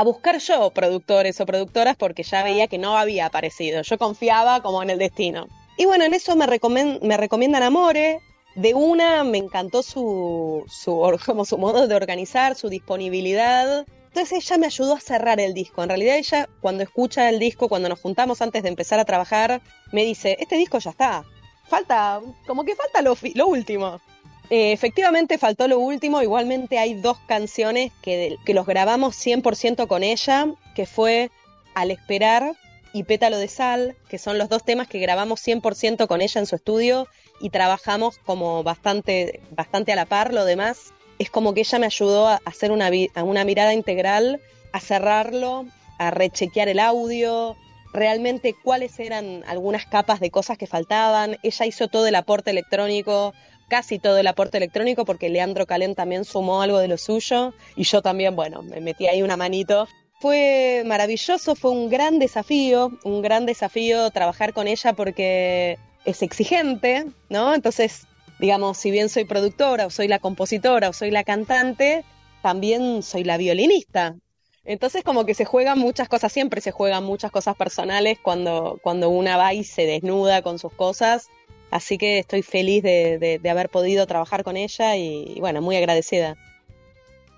buscar 0.03 0.37
yo 0.39 0.71
productores 0.71 1.39
o 1.39 1.45
productoras 1.45 1.95
porque 1.95 2.23
ya 2.23 2.43
veía 2.43 2.67
que 2.67 2.77
no 2.77 2.97
había 2.97 3.27
aparecido. 3.27 3.81
Yo 3.81 3.97
confiaba 3.97 4.61
como 4.61 4.83
en 4.83 4.89
el 4.89 4.97
destino. 4.97 5.47
Y 5.77 5.85
bueno, 5.85 6.03
en 6.03 6.13
eso 6.13 6.35
me, 6.35 6.45
recomen- 6.45 6.99
me 7.01 7.15
recomiendan 7.15 7.63
Amore. 7.63 8.19
De 8.55 8.73
una 8.73 9.23
me 9.23 9.37
encantó 9.37 9.81
su, 9.83 10.65
como 11.25 11.45
su 11.45 11.57
modo 11.57 11.87
de 11.87 11.95
organizar, 11.95 12.55
su 12.55 12.67
disponibilidad. 12.67 13.85
Entonces 14.07 14.43
ella 14.43 14.57
me 14.57 14.65
ayudó 14.65 14.95
a 14.97 14.99
cerrar 14.99 15.39
el 15.39 15.53
disco. 15.53 15.81
En 15.81 15.87
realidad 15.87 16.17
ella, 16.17 16.49
cuando 16.59 16.83
escucha 16.83 17.29
el 17.29 17.39
disco, 17.39 17.69
cuando 17.69 17.87
nos 17.87 18.01
juntamos 18.01 18.41
antes 18.41 18.63
de 18.63 18.67
empezar 18.67 18.99
a 18.99 19.05
trabajar, 19.05 19.61
me 19.93 20.03
dice, 20.03 20.35
este 20.41 20.57
disco 20.57 20.77
ya 20.79 20.89
está. 20.89 21.23
Falta, 21.69 22.19
como 22.45 22.65
que 22.65 22.75
falta 22.75 23.01
lo, 23.01 23.15
lo 23.33 23.47
último. 23.47 24.01
Eh, 24.49 24.71
efectivamente 24.71 25.37
faltó 25.37 25.67
lo 25.67 25.79
último, 25.79 26.21
igualmente 26.21 26.79
hay 26.79 26.93
dos 26.93 27.17
canciones 27.27 27.91
que, 28.01 28.37
que 28.45 28.53
los 28.53 28.65
grabamos 28.65 29.15
100% 29.15 29.87
con 29.87 30.03
ella, 30.03 30.47
que 30.75 30.85
fue 30.85 31.31
Al 31.75 31.91
esperar 31.91 32.55
y 32.93 33.03
Pétalo 33.03 33.37
de 33.37 33.47
Sal, 33.49 33.95
que 34.09 34.17
son 34.17 34.37
los 34.37 34.49
dos 34.49 34.63
temas 34.63 34.87
que 34.87 34.99
grabamos 34.99 35.45
100% 35.45 36.07
con 36.07 36.21
ella 36.21 36.39
en 36.39 36.47
su 36.47 36.55
estudio 36.55 37.07
y 37.41 37.49
trabajamos 37.49 38.17
como 38.19 38.63
bastante, 38.63 39.41
bastante 39.51 39.91
a 39.91 39.95
la 39.95 40.05
par, 40.05 40.33
lo 40.33 40.45
demás 40.45 40.93
es 41.19 41.29
como 41.29 41.53
que 41.53 41.61
ella 41.61 41.79
me 41.79 41.87
ayudó 41.87 42.27
a 42.27 42.39
hacer 42.45 42.71
una, 42.71 42.89
a 43.15 43.23
una 43.23 43.43
mirada 43.43 43.73
integral, 43.73 44.39
a 44.71 44.79
cerrarlo, 44.79 45.65
a 45.97 46.11
rechequear 46.11 46.69
el 46.69 46.79
audio, 46.79 47.55
realmente 47.93 48.55
cuáles 48.63 48.99
eran 48.99 49.43
algunas 49.47 49.85
capas 49.85 50.19
de 50.19 50.29
cosas 50.29 50.57
que 50.57 50.67
faltaban. 50.67 51.37
Ella 51.43 51.65
hizo 51.65 51.87
todo 51.87 52.07
el 52.07 52.15
aporte 52.15 52.51
electrónico, 52.51 53.33
casi 53.67 53.99
todo 53.99 54.17
el 54.17 54.27
aporte 54.27 54.57
electrónico, 54.57 55.05
porque 55.05 55.29
Leandro 55.29 55.65
Calén 55.65 55.95
también 55.95 56.25
sumó 56.25 56.61
algo 56.61 56.79
de 56.79 56.87
lo 56.87 56.97
suyo 56.97 57.53
y 57.75 57.83
yo 57.83 58.01
también, 58.01 58.35
bueno, 58.35 58.63
me 58.63 58.81
metí 58.81 59.07
ahí 59.07 59.21
una 59.21 59.37
manito. 59.37 59.87
Fue 60.19 60.83
maravilloso, 60.85 61.55
fue 61.55 61.71
un 61.71 61.89
gran 61.89 62.19
desafío, 62.19 62.91
un 63.03 63.21
gran 63.21 63.45
desafío 63.45 64.09
trabajar 64.09 64.53
con 64.53 64.67
ella 64.67 64.93
porque 64.93 65.77
es 66.05 66.21
exigente, 66.23 67.05
¿no? 67.29 67.53
Entonces, 67.53 68.07
digamos, 68.39 68.77
si 68.77 68.91
bien 68.91 69.09
soy 69.09 69.25
productora 69.25 69.85
o 69.85 69.89
soy 69.89 70.07
la 70.07 70.19
compositora 70.19 70.89
o 70.89 70.93
soy 70.93 71.11
la 71.11 71.23
cantante, 71.23 72.03
también 72.41 73.03
soy 73.03 73.23
la 73.23 73.37
violinista. 73.37 74.15
Entonces 74.63 75.03
como 75.03 75.25
que 75.25 75.33
se 75.33 75.45
juegan 75.45 75.79
muchas 75.79 76.09
cosas, 76.09 76.31
siempre 76.33 76.59
se 76.59 76.71
juegan 76.71 77.03
muchas 77.05 77.31
cosas 77.31 77.55
personales 77.55 78.17
cuando, 78.21 78.79
cuando 78.83 79.09
una 79.09 79.37
va 79.37 79.53
y 79.53 79.63
se 79.63 79.85
desnuda 79.85 80.41
con 80.41 80.59
sus 80.59 80.73
cosas. 80.73 81.29
Así 81.71 81.97
que 81.97 82.19
estoy 82.19 82.41
feliz 82.43 82.81
de, 82.83 83.39
de- 83.41 83.49
haber 83.49 83.69
podido 83.69 84.07
trabajar 84.07 84.43
con 84.43 84.55
ella 84.57 84.95
y, 84.95 85.37
bueno, 85.39 85.61
muy 85.61 85.75
agradecida. 85.75 86.35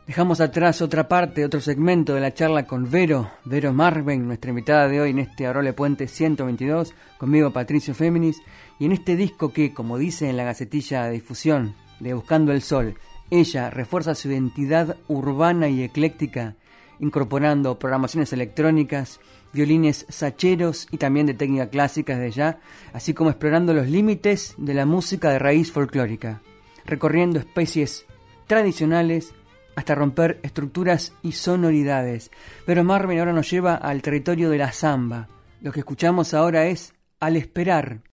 Dejamos 0.05 0.41
atrás 0.41 0.81
otra 0.81 1.07
parte, 1.07 1.45
otro 1.45 1.61
segmento 1.61 2.15
de 2.15 2.21
la 2.21 2.33
charla 2.33 2.65
con 2.65 2.89
Vero, 2.89 3.29
Vero 3.45 3.73
Marven, 3.73 4.25
nuestra 4.27 4.49
invitada 4.49 4.87
de 4.87 4.99
hoy 5.01 5.11
en 5.11 5.19
este 5.19 5.45
Arole 5.45 5.73
Puente 5.73 6.07
122, 6.07 6.95
conmigo 7.19 7.51
Patricio 7.53 7.93
Féminis, 7.93 8.41
y 8.79 8.85
en 8.85 8.91
este 8.91 9.15
disco 9.15 9.53
que, 9.53 9.71
como 9.71 9.99
dice 9.99 10.27
en 10.29 10.37
la 10.37 10.43
gacetilla 10.45 11.03
de 11.05 11.11
difusión 11.11 11.75
de 11.99 12.15
Buscando 12.15 12.51
el 12.51 12.63
Sol, 12.63 12.95
ella 13.29 13.69
refuerza 13.69 14.15
su 14.15 14.29
identidad 14.29 14.97
urbana 15.07 15.69
y 15.69 15.83
ecléctica, 15.83 16.55
incorporando 16.99 17.77
programaciones 17.77 18.33
electrónicas, 18.33 19.19
violines 19.53 20.05
sacheros 20.09 20.87
y 20.91 20.97
también 20.97 21.25
de 21.25 21.33
técnica 21.33 21.69
clásica 21.69 22.17
desde 22.17 22.31
ya, 22.31 22.59
así 22.93 23.13
como 23.13 23.29
explorando 23.29 23.73
los 23.73 23.87
límites 23.87 24.55
de 24.57 24.73
la 24.73 24.85
música 24.85 25.31
de 25.31 25.39
raíz 25.39 25.71
folclórica, 25.71 26.41
recorriendo 26.85 27.39
especies 27.39 28.05
tradicionales 28.47 29.33
hasta 29.75 29.95
romper 29.95 30.39
estructuras 30.43 31.13
y 31.21 31.31
sonoridades. 31.31 32.31
Pero 32.65 32.83
Marvin 32.83 33.19
ahora 33.19 33.33
nos 33.33 33.49
lleva 33.49 33.75
al 33.75 34.01
territorio 34.01 34.49
de 34.49 34.57
la 34.57 34.71
samba, 34.71 35.27
Lo 35.61 35.71
que 35.71 35.79
escuchamos 35.79 36.33
ahora 36.33 36.67
es 36.67 36.93
Al 37.19 37.35
esperar. 37.35 38.08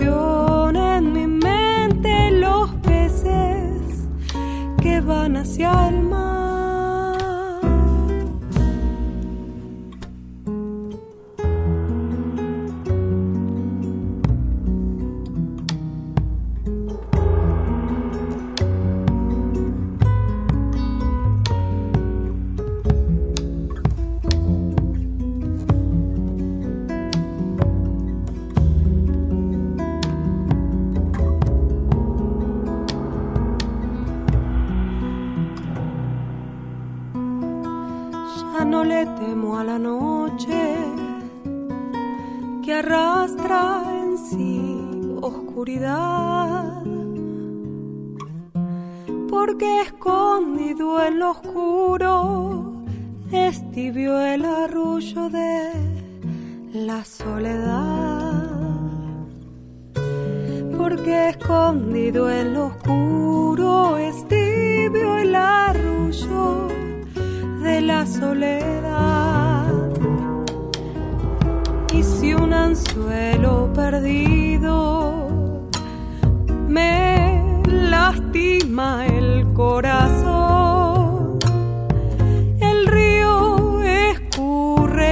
Vuelven 0.00 0.29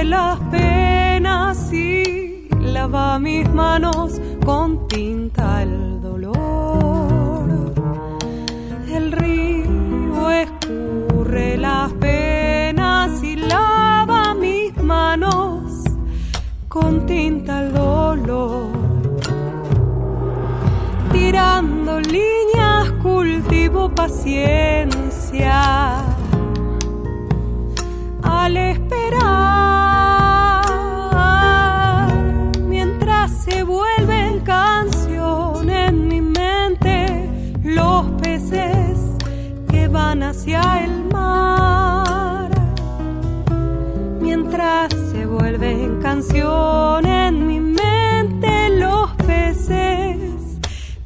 las 0.09 0.39
penas 0.49 1.71
y 1.71 2.47
lava 2.59 3.19
mis 3.19 3.47
manos 3.53 4.19
con 4.43 4.87
tinta 4.87 5.61
el 5.61 6.01
dolor. 6.01 7.73
El 8.91 9.11
río 9.11 10.31
escurre 10.31 11.57
las 11.57 11.93
penas 11.93 13.21
y 13.23 13.35
lava 13.35 14.33
mis 14.33 14.75
manos 14.81 15.83
con 16.67 17.05
tinta 17.05 17.61
el 17.61 17.73
dolor. 17.73 18.69
Tirando 21.11 21.99
líneas 21.99 22.91
cultivo 23.03 23.89
paciencia 23.89 25.59
hacia 40.49 40.83
el 40.83 41.03
mar. 41.13 42.49
Mientras 44.19 44.91
se 45.11 45.25
vuelven 45.25 46.01
canción 46.01 47.05
en 47.05 47.45
mi 47.45 47.59
mente 47.59 48.69
los 48.79 49.11
peces 49.27 50.59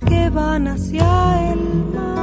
que 0.07 0.29
van 0.29 0.67
hacia 0.69 1.51
el 1.51 1.59
mar. 1.93 2.13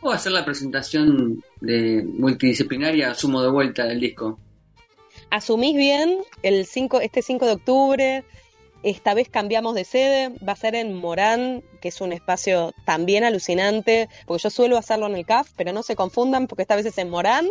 ¿Puedo 0.00 0.14
hacer 0.14 0.32
la 0.32 0.44
presentación 0.46 1.41
de 1.62 2.02
multidisciplinaria? 2.04 3.10
Asumo 3.10 3.42
de 3.42 3.50
vuelta 3.50 3.84
del 3.84 4.00
disco. 4.00 4.38
Asumís 5.30 5.76
bien 5.76 6.18
el 6.42 6.66
5, 6.66 7.00
este 7.00 7.22
5 7.22 7.46
de 7.46 7.52
octubre. 7.52 8.24
Esta 8.82 9.14
vez 9.14 9.28
cambiamos 9.28 9.76
de 9.76 9.84
sede, 9.84 10.32
va 10.46 10.54
a 10.54 10.56
ser 10.56 10.74
en 10.74 10.92
Morán, 10.92 11.62
que 11.80 11.88
es 11.88 12.00
un 12.00 12.12
espacio 12.12 12.74
también 12.84 13.22
alucinante, 13.22 14.08
porque 14.26 14.42
yo 14.42 14.50
suelo 14.50 14.76
hacerlo 14.76 15.06
en 15.06 15.14
el 15.14 15.24
CAF, 15.24 15.52
pero 15.56 15.72
no 15.72 15.84
se 15.84 15.94
confundan 15.94 16.48
porque 16.48 16.62
esta 16.62 16.74
vez 16.74 16.84
es 16.86 16.98
en 16.98 17.08
Morán. 17.08 17.46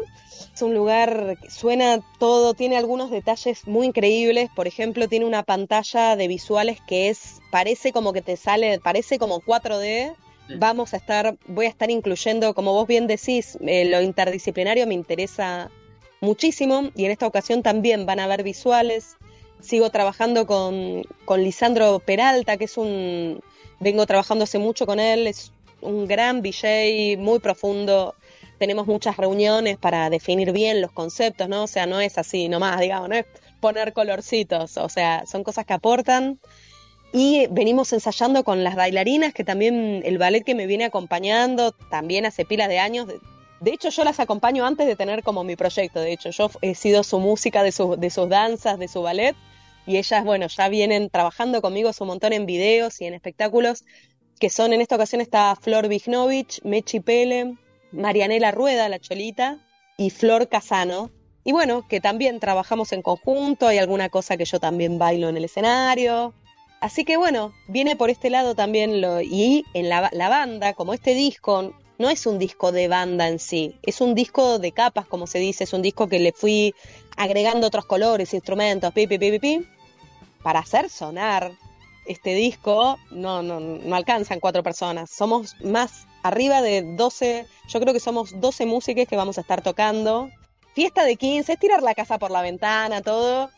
Es 0.54 0.62
un 0.62 0.74
lugar 0.74 1.38
que 1.42 1.50
suena 1.50 2.02
todo, 2.20 2.54
tiene 2.54 2.76
algunos 2.76 3.12
detalles 3.12 3.66
muy 3.66 3.88
increíbles, 3.88 4.50
por 4.56 4.68
ejemplo, 4.68 5.08
tiene 5.08 5.26
una 5.26 5.44
pantalla 5.44 6.18
de 6.18 6.28
visuales 6.28 6.80
que 6.86 7.08
es 7.08 7.40
parece 7.50 7.94
como 7.94 8.12
que 8.12 8.22
te 8.22 8.36
sale, 8.36 8.80
parece 8.80 9.18
como 9.18 9.40
4D. 9.40 10.14
Vamos 10.50 10.94
a 10.94 10.98
estar, 10.98 11.38
voy 11.48 11.66
a 11.66 11.70
estar 11.70 11.90
incluyendo, 11.90 12.54
como 12.54 12.74
vos 12.74 12.88
bien 12.88 13.08
decís, 13.08 13.58
eh, 13.62 13.86
lo 13.86 14.02
interdisciplinario 14.02 14.86
me 14.88 14.94
interesa 14.94 15.70
muchísimo 16.20 16.92
y 16.96 17.06
en 17.06 17.12
esta 17.12 17.28
ocasión 17.28 17.64
también 17.64 18.06
van 18.06 18.20
a 18.20 18.28
ver 18.28 18.44
visuales. 18.44 19.18
Sigo 19.60 19.90
trabajando 19.92 20.46
con, 20.46 21.04
con 21.26 21.44
Lisandro 21.44 22.00
Peralta, 22.00 22.58
que 22.58 22.66
es 22.66 22.78
un... 22.78 23.42
Vengo 23.80 24.06
trabajando 24.06 24.44
hace 24.44 24.60
mucho 24.60 24.86
con 24.86 25.00
él, 25.00 25.28
es 25.28 25.52
un 25.82 26.08
gran 26.08 26.42
DJ, 26.42 27.18
muy 27.18 27.40
profundo. 27.40 28.16
Tenemos 28.60 28.88
muchas 28.88 29.18
reuniones 29.18 29.78
para 29.78 30.10
definir 30.10 30.52
bien 30.52 30.82
los 30.82 30.92
conceptos, 30.92 31.50
¿no? 31.50 31.64
O 31.64 31.68
sea, 31.68 31.88
no 31.88 32.00
es 32.00 32.18
así 32.18 32.48
nomás, 32.48 32.80
digamos, 32.80 33.10
no 33.10 33.16
es 33.16 33.26
poner 33.60 33.94
colorcitos, 33.94 34.78
o 34.78 34.90
sea, 34.90 35.26
son 35.26 35.44
cosas 35.44 35.66
que 35.66 35.74
aportan. 35.74 36.40
Y 37.14 37.48
venimos 37.48 37.92
ensayando 37.92 38.44
con 38.44 38.64
las 38.64 38.76
bailarinas, 38.76 39.34
que 39.34 39.44
también 39.44 40.02
el 40.06 40.18
ballet 40.18 40.44
que 40.44 40.56
me 40.56 40.66
viene 40.66 40.86
acompañando, 40.86 41.74
también 41.90 42.26
hace 42.26 42.46
pilas 42.46 42.70
de 42.70 42.80
años. 42.80 43.08
De 43.60 43.72
hecho, 43.72 43.90
yo 43.90 44.04
las 44.04 44.20
acompaño 44.20 44.66
antes 44.66 44.88
de 44.88 44.96
tener 44.96 45.22
como 45.24 45.44
mi 45.44 45.56
proyecto. 45.56 46.00
De 46.00 46.14
hecho, 46.14 46.30
yo 46.30 46.50
he 46.62 46.74
sido 46.74 47.04
su 47.04 47.20
música 47.20 47.64
de, 47.64 47.72
su- 47.72 47.98
de 47.98 48.10
sus 48.10 48.30
danzas, 48.30 48.80
de 48.80 48.88
su 48.88 49.02
ballet. 49.02 49.36
Y 49.86 49.98
ellas, 49.98 50.24
bueno, 50.24 50.48
ya 50.48 50.70
vienen 50.70 51.10
trabajando 51.10 51.62
conmigo 51.62 51.92
un 52.00 52.08
montón 52.08 52.34
en 52.34 52.46
videos 52.46 53.02
y 53.02 53.06
en 53.06 53.14
espectáculos, 53.14 53.84
que 54.40 54.50
son 54.50 54.74
en 54.74 54.82
esta 54.82 54.96
ocasión 54.96 55.22
está 55.22 55.56
Flor 55.56 55.88
Vignovich, 55.88 56.62
Mechi 56.64 57.00
Pele, 57.02 57.56
Marianela 57.92 58.52
Rueda, 58.52 58.88
la 58.90 59.00
Cholita, 59.00 59.58
y 59.98 60.12
Flor 60.12 60.48
Casano. 60.48 61.12
Y 61.44 61.52
bueno, 61.52 61.88
que 61.88 62.00
también 62.00 62.40
trabajamos 62.40 62.92
en 62.94 63.02
conjunto, 63.02 63.68
hay 63.68 63.80
alguna 63.80 64.10
cosa 64.10 64.38
que 64.38 64.46
yo 64.46 64.60
también 64.60 64.98
bailo 64.98 65.28
en 65.30 65.38
el 65.38 65.46
escenario. 65.46 66.34
Así 66.82 67.06
que 67.06 67.16
bueno, 67.16 67.54
viene 67.68 67.96
por 67.96 68.10
este 68.10 68.32
lado 68.32 68.56
también 68.56 69.02
lo, 69.02 69.22
y 69.22 69.64
en 69.74 69.88
la, 69.88 70.10
la 70.12 70.30
banda, 70.30 70.74
como 70.74 70.94
este 70.94 71.14
disco 71.14 71.74
no 72.00 72.10
es 72.10 72.26
un 72.26 72.40
disco 72.40 72.72
de 72.72 72.88
banda 72.88 73.28
en 73.28 73.38
sí, 73.38 73.76
es 73.84 74.02
un 74.02 74.16
disco 74.16 74.58
de 74.58 74.72
capas, 74.72 75.06
como 75.06 75.28
se 75.28 75.38
dice, 75.38 75.64
es 75.64 75.74
un 75.74 75.84
disco 75.84 76.08
que 76.08 76.20
le 76.20 76.32
fui 76.32 76.74
agregando 77.16 77.68
otros 77.68 77.86
colores, 77.86 78.34
instrumentos, 78.34 78.92
pi, 78.94 79.06
pi, 79.06 79.20
pi, 79.20 79.38
pi, 79.38 79.68
para 80.42 80.60
hacer 80.60 80.90
sonar 80.90 81.52
este 82.08 82.34
disco, 82.34 82.98
no, 83.12 83.44
no, 83.44 83.60
no 83.60 83.96
alcanzan 83.96 84.40
cuatro 84.40 84.64
personas, 84.64 85.12
somos 85.12 85.56
más 85.62 86.08
arriba 86.24 86.64
de 86.64 86.82
12, 86.96 87.46
yo 87.68 87.80
creo 87.80 87.94
que 87.94 88.00
somos 88.00 88.40
12 88.42 88.66
músicos 88.66 89.06
que 89.08 89.16
vamos 89.16 89.38
a 89.38 89.42
estar 89.42 89.62
tocando. 89.62 90.30
Fiesta 90.74 91.04
de 91.04 91.16
15, 91.16 91.54
es 91.54 91.60
tirar 91.60 91.84
la 91.84 91.94
casa 91.94 92.18
por 92.18 92.32
la 92.32 92.42
ventana, 92.42 93.02
todo 93.02 93.52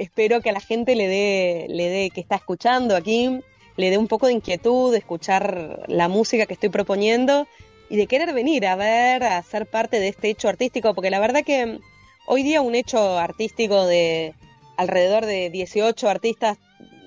espero 0.00 0.40
que 0.40 0.50
a 0.50 0.52
la 0.52 0.60
gente 0.60 0.94
le 0.94 1.06
dé, 1.06 1.66
le 1.68 1.88
dé, 1.88 2.10
que 2.10 2.20
está 2.20 2.36
escuchando 2.36 2.96
aquí, 2.96 3.40
le 3.76 3.90
dé 3.90 3.98
un 3.98 4.08
poco 4.08 4.26
de 4.26 4.32
inquietud 4.32 4.92
de 4.92 4.98
escuchar 4.98 5.84
la 5.88 6.08
música 6.08 6.46
que 6.46 6.54
estoy 6.54 6.70
proponiendo 6.70 7.46
y 7.90 7.96
de 7.96 8.06
querer 8.06 8.32
venir 8.32 8.66
a 8.66 8.76
ver, 8.76 9.22
a 9.22 9.42
ser 9.42 9.66
parte 9.66 10.00
de 10.00 10.08
este 10.08 10.30
hecho 10.30 10.48
artístico, 10.48 10.94
porque 10.94 11.10
la 11.10 11.20
verdad 11.20 11.44
que 11.44 11.78
hoy 12.26 12.42
día 12.42 12.62
un 12.62 12.74
hecho 12.74 13.18
artístico 13.18 13.86
de 13.86 14.34
alrededor 14.78 15.26
de 15.26 15.50
18 15.50 16.08
artistas 16.08 16.56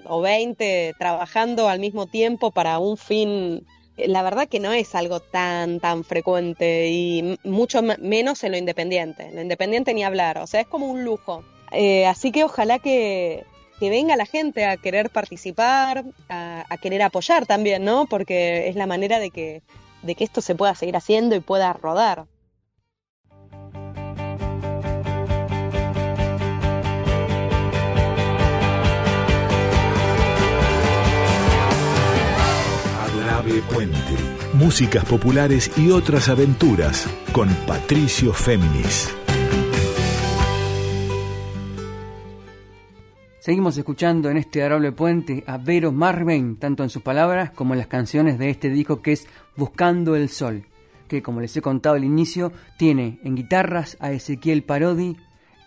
o 0.06 0.22
20 0.22 0.94
trabajando 1.00 1.70
al 1.70 1.80
mismo 1.80 2.06
tiempo 2.06 2.52
para 2.52 2.78
un 2.78 2.98
fin, 2.98 3.66
la 3.98 4.22
verdad 4.22 4.48
que 4.48 4.60
no 4.60 4.72
es 4.72 4.94
algo 4.94 5.20
tan, 5.20 5.80
tan 5.80 6.04
frecuente 6.04 6.90
y 6.90 7.40
mucho 7.44 7.82
menos 7.82 8.44
en 8.44 8.52
lo 8.52 8.58
independiente. 8.58 9.32
Lo 9.32 9.42
independiente 9.42 9.96
ni 9.96 10.04
hablar, 10.04 10.38
o 10.38 10.46
sea, 10.46 10.62
es 10.62 10.68
como 10.68 10.92
un 10.92 11.04
lujo. 11.04 11.44
Eh, 11.74 12.06
así 12.06 12.32
que 12.32 12.44
ojalá 12.44 12.80
que, 12.80 13.46
que 13.80 13.90
venga 13.90 14.16
la 14.16 14.26
gente 14.26 14.66
a 14.66 14.78
querer 14.78 15.10
participar, 15.10 16.06
a, 16.30 16.78
querer 16.82 17.02
apoyar 17.02 17.46
también, 17.46 17.84
¿no? 17.84 18.06
Porque 18.06 18.68
es 18.70 18.76
la 18.76 18.88
manera 18.88 19.20
de 19.20 19.32
que, 19.32 19.62
de 20.04 20.16
que 20.16 20.24
esto 20.24 20.42
se 20.42 20.56
pueda 20.56 20.76
seguir 20.76 20.96
haciendo 20.96 21.36
y 21.36 21.40
pueda 21.40 21.74
rodar. 21.74 22.26
Adorable 33.02 33.62
Puente. 33.74 33.98
Músicas 34.54 35.04
populares 35.06 35.72
y 35.78 35.90
otras 35.90 36.30
aventuras 36.30 37.08
con 37.32 37.50
Patricio 37.66 38.32
Féminis. 38.32 39.14
Seguimos 43.44 43.78
escuchando 43.78 44.30
en 44.30 44.38
este 44.38 44.62
adorable 44.62 44.94
puente 44.94 45.44
a 45.48 45.58
Vero 45.58 45.92
Marvin, 45.92 46.56
tanto 46.56 46.82
en 46.82 46.90
sus 46.90 47.02
palabras 47.02 47.52
como 47.52 47.74
en 47.74 47.80
las 47.80 47.88
canciones 47.88 48.40
de 48.40 48.50
este 48.50 48.70
disco 48.70 49.02
que 49.02 49.12
es 49.12 49.28
Buscando 49.58 50.16
el 50.16 50.30
Sol, 50.30 50.66
que 51.10 51.22
como 51.22 51.42
les 51.42 51.58
he 51.58 51.62
contado 51.62 51.96
al 51.96 52.06
inicio, 52.06 52.54
tiene 52.78 53.20
en 53.22 53.36
guitarras 53.36 53.98
a 54.00 54.14
Ezequiel 54.14 54.64
Parodi, 54.64 55.18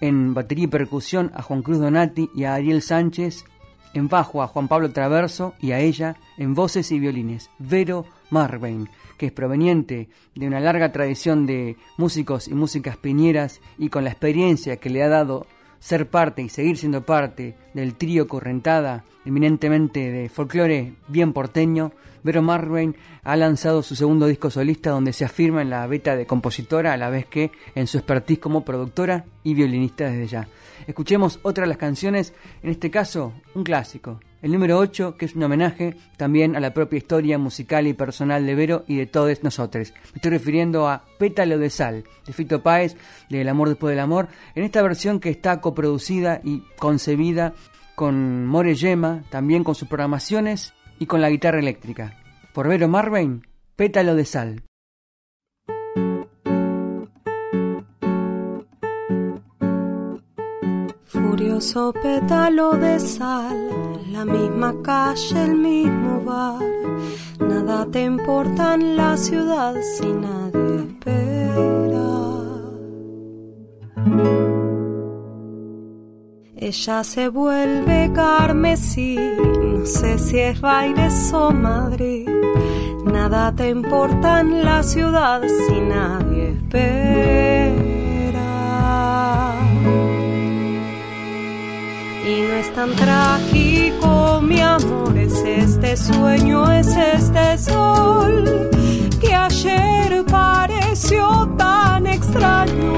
en 0.01 0.33
batería 0.33 0.65
y 0.65 0.69
percusión 0.69 1.31
a 1.35 1.43
Juan 1.43 1.61
Cruz 1.61 1.79
Donati 1.79 2.31
y 2.35 2.45
a 2.45 2.55
Ariel 2.55 2.81
Sánchez, 2.81 3.45
en 3.93 4.09
bajo 4.09 4.43
a 4.43 4.47
Juan 4.47 4.69
Pablo 4.69 4.91
Traverso 4.93 5.53
y 5.61 5.73
a 5.73 5.79
ella 5.79 6.17
en 6.39 6.55
voces 6.55 6.91
y 6.93 6.99
violines, 6.99 7.51
Vero 7.59 8.07
Marvin, 8.31 8.89
que 9.19 9.27
es 9.27 9.33
proveniente 9.33 10.09
de 10.35 10.47
una 10.47 10.61
larga 10.61 10.93
tradición 10.93 11.45
de 11.45 11.77
músicos 11.99 12.49
y 12.49 12.55
músicas 12.55 12.97
piñeras 12.97 13.61
y 13.77 13.91
con 13.91 14.03
la 14.05 14.13
experiencia 14.13 14.79
que 14.79 14.89
le 14.89 15.03
ha 15.03 15.11
dado 15.11 15.47
ser 15.79 16.09
parte 16.09 16.43
y 16.43 16.49
seguir 16.49 16.77
siendo 16.77 17.05
parte 17.05 17.57
del 17.75 17.95
trío 17.95 18.29
Correntada, 18.29 19.05
eminentemente 19.25 20.11
de 20.11 20.29
folclore 20.29 20.95
bien 21.09 21.33
porteño, 21.33 21.93
Vero 22.23 22.43
Marvin 22.43 22.97
ha 23.23 23.37
lanzado 23.37 23.85
su 23.85 23.95
segundo 23.95 24.27
disco 24.27 24.51
solista 24.51 24.91
donde 24.91 25.13
se 25.13 25.25
afirma 25.25 25.63
en 25.63 25.71
la 25.71 25.87
beta 25.87 26.17
de 26.17 26.27
compositora 26.27 26.93
a 26.93 26.97
la 26.97 27.09
vez 27.09 27.27
que 27.27 27.53
en 27.77 27.87
su 27.87 27.99
expertise 27.99 28.41
como 28.41 28.65
productora 28.65 29.25
y 29.45 29.55
violinista 29.55 30.11
desde 30.11 30.27
ya. 30.27 30.49
Escuchemos 30.87 31.41
otra 31.43 31.63
de 31.63 31.69
las 31.69 31.79
canciones, 31.79 32.33
en 32.63 32.71
este 32.71 32.91
caso 32.91 33.33
un 33.55 33.65
clásico, 33.65 34.21
el 34.43 34.53
número 34.53 34.79
8, 34.79 35.17
que 35.17 35.25
es 35.25 35.35
un 35.35 35.43
homenaje 35.43 35.97
también 36.17 36.55
a 36.55 36.61
la 36.61 36.73
propia 36.73 36.99
historia 36.99 37.39
musical 37.39 37.89
y 37.89 37.95
personal 37.95 38.47
de 38.47 38.55
Vero 38.55 38.85
y 38.87 38.97
de 38.97 39.07
todos 39.07 39.43
nosotros. 39.43 39.93
Me 40.13 40.17
estoy 40.17 40.31
refiriendo 40.31 40.89
a 40.89 41.05
Pétalo 41.19 41.59
de 41.59 41.71
Sal, 41.71 42.05
de 42.25 42.33
Fito 42.33 42.63
Páez, 42.63 42.97
de 43.29 43.41
El 43.41 43.49
Amor 43.49 43.69
Después 43.69 43.91
del 43.91 44.01
Amor, 44.01 44.29
en 44.55 44.63
esta 44.63 44.83
versión 44.83 45.19
que 45.19 45.31
está 45.31 45.61
coproducida 45.61 46.41
y 46.45 46.63
concebida 46.79 47.55
con 47.97 48.47
More 48.47 48.75
Yema, 48.75 49.25
también 49.31 49.65
con 49.65 49.75
sus 49.75 49.89
programaciones 49.89 50.75
y 51.01 51.07
con 51.07 51.21
la 51.21 51.31
guitarra 51.31 51.59
eléctrica. 51.59 52.17
Por 52.53 52.69
Vero 52.69 52.87
Marvin, 52.87 53.45
Pétalo 53.75 54.15
de 54.15 54.25
Sal. 54.25 54.63
Furioso 61.57 61.91
pétalo 62.03 62.73
de 62.73 63.01
sal, 63.01 63.57
la 64.13 64.27
misma 64.27 64.75
calle, 64.83 65.43
el 65.43 65.55
mismo 65.55 66.21
bar. 66.23 66.61
Nada 67.41 67.87
te 67.91 68.05
importa 68.05 68.75
en 68.75 68.95
la 68.95 69.17
ciudad 69.17 69.75
si 69.81 70.13
nadie 70.13 70.85
espera. 70.87 72.11
Ella 76.57 77.05
se 77.05 77.29
vuelve 77.31 78.13
carmesí, 78.13 79.17
no 79.17 79.87
sé 79.87 80.19
si 80.19 80.39
es 80.39 80.61
Baires 80.61 81.33
o 81.33 81.53
Madrid. 81.53 82.29
Nada 83.07 83.51
te 83.57 83.71
importa 83.71 84.41
en 84.41 84.63
la 84.63 84.83
ciudad 84.83 85.41
si 85.67 85.81
nadie 85.81 86.51
espera. 86.51 87.96
Es 92.59 92.73
tan 92.75 92.91
trágico, 92.93 94.41
mi 94.41 94.61
amor, 94.61 95.17
es 95.19 95.35
este 95.45 95.97
sueño, 95.97 96.71
es 96.73 96.89
este 96.97 97.59
sol 97.59 98.71
que 99.21 99.35
ayer 99.35 100.25
pareció 100.25 101.47
tan 101.59 102.07
extraño, 102.07 102.95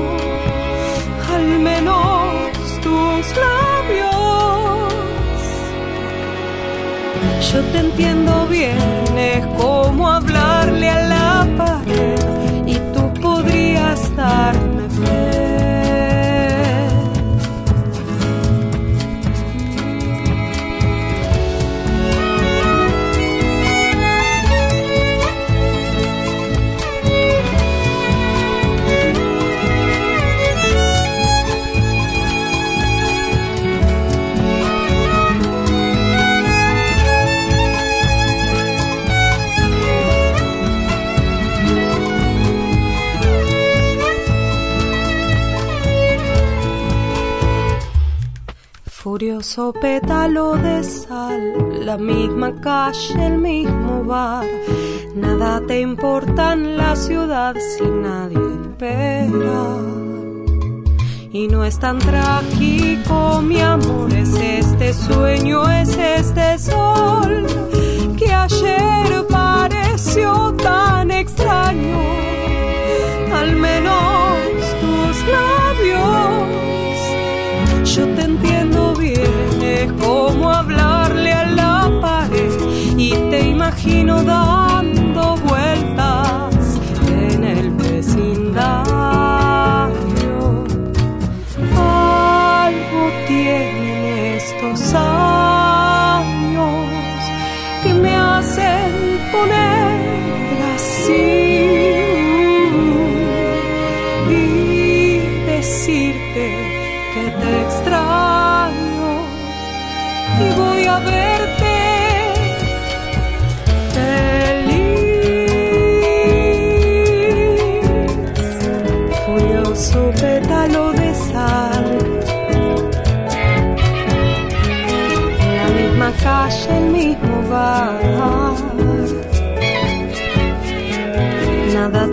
al 1.35 1.47
menos 1.59 2.53
tus 2.83 3.27
labios. 3.45 4.93
Yo 7.53 7.61
te 7.73 7.79
entiendo 7.79 8.47
bien, 8.47 8.79
es 9.17 9.45
como 9.61 10.09
hablarle 10.09 10.89
a 10.89 11.01
la 11.15 11.49
pared 11.57 12.67
y 12.67 12.77
tú 12.95 13.13
podrías 13.21 14.15
darme 14.15 14.68
Furioso 49.19 49.73
pétalo 49.73 50.55
de 50.55 50.85
sal, 50.85 51.85
la 51.85 51.99
misma 51.99 52.55
calle, 52.61 53.27
el 53.27 53.39
mismo 53.39 54.05
bar. 54.05 54.47
Nada 55.17 55.61
te 55.67 55.81
importa 55.81 56.53
en 56.53 56.77
la 56.77 56.95
ciudad 56.95 57.57
si 57.57 57.83
nadie 57.83 58.39
espera. 58.63 59.65
Y 61.33 61.49
no 61.49 61.65
es 61.65 61.81
tan 61.81 61.99
trágico, 61.99 63.43
mi 63.43 63.61
amor, 63.61 64.15
es 64.15 64.33
este 64.35 64.93
sueño, 64.93 65.69
es 65.69 65.99
este 65.99 66.57
sol 66.57 67.38
te 83.89 84.68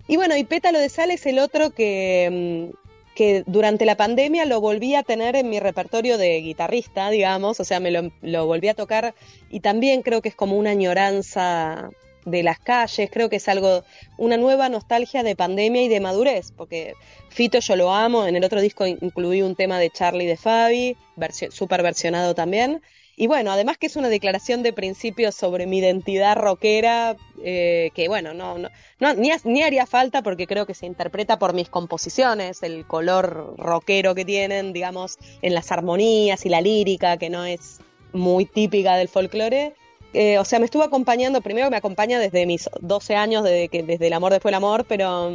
Y 0.08 0.16
bueno, 0.16 0.36
y 0.36 0.44
Pétalo 0.44 0.78
de 0.78 0.88
Sal 0.88 1.10
es 1.10 1.24
el 1.26 1.38
otro 1.38 1.70
que, 1.70 2.70
mm, 2.70 2.76
que 3.14 3.44
durante 3.46 3.84
la 3.84 3.96
pandemia 3.96 4.44
lo 4.44 4.60
volví 4.60 4.94
a 4.94 5.02
tener 5.02 5.36
en 5.36 5.48
mi 5.48 5.60
repertorio 5.60 6.18
de 6.18 6.40
guitarrista, 6.40 7.10
digamos, 7.10 7.60
o 7.60 7.64
sea, 7.64 7.80
me 7.80 7.90
lo 7.90 8.46
volví 8.46 8.68
a 8.68 8.74
tocar 8.74 9.14
y 9.50 9.60
también 9.60 10.02
creo 10.02 10.20
que 10.20 10.28
es 10.30 10.34
como 10.34 10.56
una 10.56 10.70
añoranza 10.70 11.90
de 12.30 12.42
las 12.42 12.58
calles, 12.58 13.10
creo 13.12 13.28
que 13.28 13.36
es 13.36 13.48
algo, 13.48 13.84
una 14.16 14.36
nueva 14.36 14.68
nostalgia 14.68 15.22
de 15.22 15.36
pandemia 15.36 15.82
y 15.82 15.88
de 15.88 16.00
madurez, 16.00 16.52
porque 16.56 16.94
Fito 17.28 17.60
yo 17.60 17.76
lo 17.76 17.92
amo, 17.92 18.26
en 18.26 18.36
el 18.36 18.44
otro 18.44 18.60
disco 18.60 18.86
incluí 18.86 19.42
un 19.42 19.56
tema 19.56 19.78
de 19.78 19.90
Charlie 19.90 20.26
de 20.26 20.36
Fabi, 20.36 20.96
versión, 21.16 21.52
super 21.52 21.82
versionado 21.82 22.34
también, 22.34 22.80
y 23.20 23.26
bueno, 23.26 23.52
además 23.52 23.76
que 23.76 23.86
es 23.86 23.96
una 23.96 24.08
declaración 24.08 24.62
de 24.62 24.72
principios 24.72 25.34
sobre 25.34 25.66
mi 25.66 25.80
identidad 25.80 26.36
rockera, 26.36 27.16
eh, 27.44 27.90
que 27.94 28.08
bueno, 28.08 28.32
no, 28.32 28.56
no, 28.56 28.70
no 28.98 29.14
ni, 29.14 29.30
ni 29.44 29.62
haría 29.62 29.84
falta 29.84 30.22
porque 30.22 30.46
creo 30.46 30.64
que 30.64 30.72
se 30.72 30.86
interpreta 30.86 31.38
por 31.38 31.52
mis 31.52 31.68
composiciones, 31.68 32.62
el 32.62 32.86
color 32.86 33.56
rockero 33.58 34.14
que 34.14 34.24
tienen, 34.24 34.72
digamos, 34.72 35.18
en 35.42 35.52
las 35.52 35.70
armonías 35.70 36.46
y 36.46 36.48
la 36.48 36.62
lírica, 36.62 37.18
que 37.18 37.28
no 37.28 37.44
es 37.44 37.80
muy 38.14 38.46
típica 38.46 38.96
del 38.96 39.08
folclore. 39.08 39.74
Eh, 40.12 40.38
o 40.38 40.44
sea, 40.44 40.58
me 40.58 40.64
estuvo 40.64 40.82
acompañando, 40.82 41.40
primero 41.40 41.70
me 41.70 41.76
acompaña 41.76 42.18
desde 42.18 42.46
mis 42.46 42.68
12 42.80 43.14
años, 43.14 43.44
desde, 43.44 43.68
que, 43.68 43.82
desde 43.82 44.08
el 44.08 44.12
amor 44.12 44.32
después 44.32 44.50
el 44.50 44.56
amor, 44.56 44.84
pero, 44.88 45.30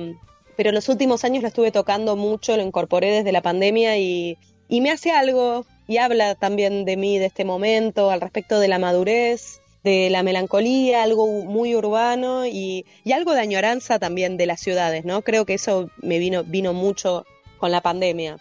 pero 0.57 0.69
en 0.69 0.76
los 0.76 0.89
últimos 0.89 1.23
años 1.23 1.43
lo 1.43 1.47
estuve 1.47 1.71
tocando 1.71 2.15
mucho, 2.15 2.57
lo 2.57 2.63
incorporé 2.63 3.11
desde 3.11 3.32
la 3.32 3.41
pandemia 3.41 3.97
y, 3.97 4.38
y 4.67 4.82
me 4.82 4.91
hace 4.91 5.11
algo 5.11 5.65
y 5.88 5.97
habla 5.97 6.36
también 6.36 6.84
de 6.84 6.97
mí, 6.97 7.19
de 7.19 7.28
este 7.28 7.45
momento, 7.45 8.11
al 8.11 8.19
respecto 8.21 8.59
de 8.59 8.67
la 8.67 8.80
madurez, 8.80 9.61
de 9.84 10.09
la 10.09 10.23
melancolía, 10.23 11.03
algo 11.03 11.28
muy 11.43 11.76
urbano 11.76 12.45
y, 12.45 12.86
y 13.03 13.11
algo 13.11 13.34
de 13.34 13.41
añoranza 13.41 13.99
también 13.99 14.36
de 14.36 14.47
las 14.47 14.59
ciudades, 14.59 15.05
¿no? 15.05 15.21
Creo 15.21 15.45
que 15.45 15.53
eso 15.53 15.89
me 16.01 16.17
vino, 16.17 16.43
vino 16.43 16.73
mucho 16.73 17.26
con 17.59 17.71
la 17.71 17.82
pandemia. 17.82 18.38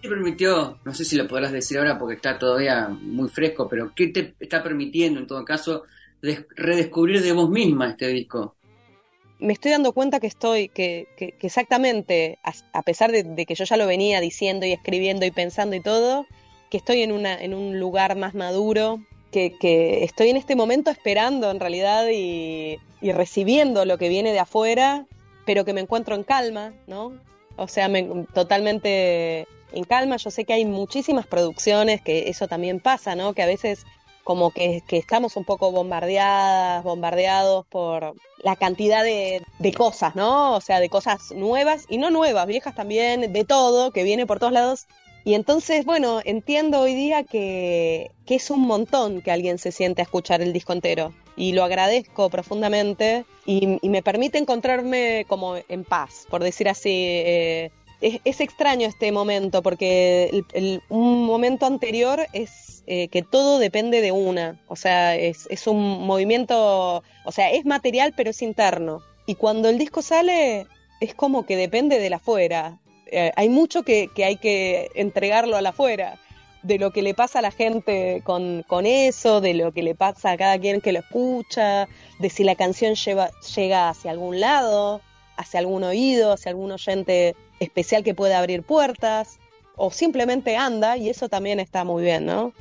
¿Qué 0.00 0.08
te 0.08 0.14
permitió, 0.14 0.80
no 0.84 0.94
sé 0.94 1.04
si 1.04 1.16
lo 1.16 1.26
podrás 1.28 1.52
decir 1.52 1.78
ahora 1.78 1.98
porque 1.98 2.16
está 2.16 2.38
todavía 2.38 2.88
muy 2.88 3.28
fresco, 3.28 3.68
pero 3.68 3.92
qué 3.94 4.08
te 4.08 4.34
está 4.40 4.62
permitiendo 4.62 5.20
en 5.20 5.26
todo 5.26 5.44
caso 5.44 5.84
des- 6.22 6.46
redescubrir 6.56 7.22
de 7.22 7.32
vos 7.32 7.50
misma 7.50 7.90
este 7.90 8.08
disco? 8.08 8.56
me 9.38 9.52
estoy 9.52 9.70
dando 9.72 9.92
cuenta 9.92 10.20
que 10.20 10.26
estoy, 10.26 10.68
que, 10.68 11.08
que, 11.16 11.32
que 11.32 11.46
exactamente, 11.46 12.38
a, 12.72 12.82
pesar 12.82 13.12
de, 13.12 13.46
que 13.46 13.54
yo 13.54 13.64
ya 13.64 13.76
lo 13.76 13.86
venía 13.86 14.20
diciendo 14.20 14.66
y 14.66 14.72
escribiendo 14.72 15.26
y 15.26 15.30
pensando 15.30 15.76
y 15.76 15.80
todo, 15.80 16.26
que 16.70 16.76
estoy 16.76 17.02
en, 17.02 17.12
una, 17.12 17.34
en 17.40 17.54
un 17.54 17.78
lugar 17.78 18.16
más 18.16 18.34
maduro, 18.34 19.00
que, 19.30 19.56
que 19.58 20.04
estoy 20.04 20.30
en 20.30 20.36
este 20.36 20.56
momento 20.56 20.90
esperando 20.90 21.50
en 21.50 21.60
realidad 21.60 22.06
y, 22.12 22.78
y 23.00 23.12
recibiendo 23.12 23.84
lo 23.84 23.98
que 23.98 24.08
viene 24.08 24.32
de 24.32 24.40
afuera, 24.40 25.06
pero 25.46 25.64
que 25.64 25.72
me 25.72 25.80
encuentro 25.80 26.14
en 26.14 26.24
calma, 26.24 26.72
¿no? 26.86 27.12
O 27.56 27.68
sea, 27.68 27.88
me, 27.88 28.26
totalmente 28.34 29.46
en 29.72 29.84
calma. 29.84 30.16
Yo 30.16 30.30
sé 30.30 30.44
que 30.44 30.52
hay 30.52 30.64
muchísimas 30.64 31.26
producciones, 31.26 32.00
que 32.02 32.28
eso 32.28 32.48
también 32.48 32.80
pasa, 32.80 33.14
¿no? 33.14 33.34
Que 33.34 33.42
a 33.42 33.46
veces 33.46 33.84
como 34.28 34.50
que, 34.50 34.82
estamos 34.90 35.38
un 35.38 35.44
poco 35.46 35.72
bombardeadas, 35.72 36.84
bombardeados 36.84 37.64
por 37.68 38.14
la 38.42 38.56
cantidad 38.56 39.02
de, 39.02 39.42
cosas, 39.74 40.14
¿no? 40.16 40.54
O 40.54 40.60
sea, 40.60 40.80
de 40.80 40.90
cosas 40.90 41.32
nuevas 41.32 41.86
y 41.88 41.96
no 41.96 42.10
nuevas, 42.10 42.46
viejas 42.46 42.74
también, 42.74 43.32
de 43.32 43.44
todo, 43.44 43.90
que 43.90 44.02
viene 44.02 44.26
por 44.26 44.38
todos 44.38 44.52
lados. 44.52 44.86
Y 45.24 45.32
entonces, 45.32 45.86
bueno, 45.86 46.20
entiendo 46.26 46.80
hoy 46.80 46.94
día 46.94 47.24
que, 47.24 48.10
es 48.26 48.50
un 48.50 48.60
montón 48.60 49.22
que 49.22 49.30
alguien 49.30 49.56
se 49.56 49.72
siente 49.72 50.02
a 50.02 50.04
escuchar 50.04 50.42
el 50.42 50.52
disco 50.52 50.74
entero. 50.74 51.14
Y 51.34 51.52
lo 51.52 51.64
agradezco 51.64 52.28
profundamente 52.28 53.24
y, 53.46 53.78
y 53.80 53.88
me 53.88 54.02
permite 54.02 54.36
encontrarme 54.36 55.24
como 55.26 55.56
en 55.56 55.84
paz, 55.84 56.26
por 56.28 56.44
decir 56.44 56.68
así. 56.68 56.90
eh, 56.92 57.70
es, 58.00 58.40
extraño 58.40 58.86
este 58.86 59.10
momento 59.12 59.62
porque 59.62 60.44
el- 60.52 60.82
un 60.88 61.24
momento 61.24 61.66
anterior 61.66 62.26
es 62.32 62.82
eh, 62.86 63.08
que 63.08 63.22
todo 63.22 63.58
depende 63.58 64.00
de 64.00 64.12
una, 64.12 64.58
o 64.66 64.76
sea, 64.76 65.14
es, 65.14 65.46
es 65.50 65.66
un 65.66 66.06
movimiento, 66.06 67.02
o 67.24 67.32
sea, 67.32 67.50
es 67.50 67.66
material 67.66 68.14
pero 68.16 68.30
es 68.30 68.40
interno. 68.40 69.02
Y 69.26 69.34
cuando 69.34 69.68
el 69.68 69.76
disco 69.76 70.00
sale 70.00 70.66
es 71.00 71.14
como 71.14 71.44
que 71.44 71.56
depende 71.56 71.98
de 71.98 72.08
la 72.10 72.16
afuera. 72.16 72.78
Eh, 73.10 73.30
hay 73.36 73.48
mucho 73.50 73.82
que, 73.82 74.08
que 74.14 74.24
hay 74.24 74.36
que 74.36 74.90
entregarlo 74.94 75.56
a 75.56 75.62
la 75.62 75.70
afuera, 75.70 76.18
de 76.62 76.78
lo 76.78 76.90
que 76.90 77.02
le 77.02 77.14
pasa 77.14 77.38
a 77.38 77.42
la 77.42 77.50
gente 77.50 78.22
con, 78.24 78.64
con 78.66 78.84
eso, 78.86 79.40
de 79.40 79.54
lo 79.54 79.72
que 79.72 79.82
le 79.82 79.94
pasa 79.94 80.32
a 80.32 80.36
cada 80.36 80.58
quien 80.58 80.80
que 80.80 80.92
lo 80.92 81.00
escucha, 81.00 81.88
de 82.18 82.30
si 82.30 82.42
la 82.42 82.56
canción 82.56 82.94
lleva, 82.94 83.30
llega 83.54 83.88
hacia 83.90 84.10
algún 84.10 84.40
lado, 84.40 85.00
hacia 85.36 85.60
algún 85.60 85.84
oído, 85.84 86.32
hacia 86.32 86.50
algún 86.50 86.72
oyente 86.72 87.36
especial 87.60 88.04
que 88.04 88.14
pueda 88.14 88.38
abrir 88.38 88.62
puertas, 88.62 89.38
o 89.76 89.90
simplemente 89.90 90.56
anda, 90.56 90.96
y 90.96 91.08
eso 91.08 91.28
también 91.28 91.60
está 91.60 91.84
muy 91.84 92.02
bien, 92.02 92.26
¿no? 92.26 92.52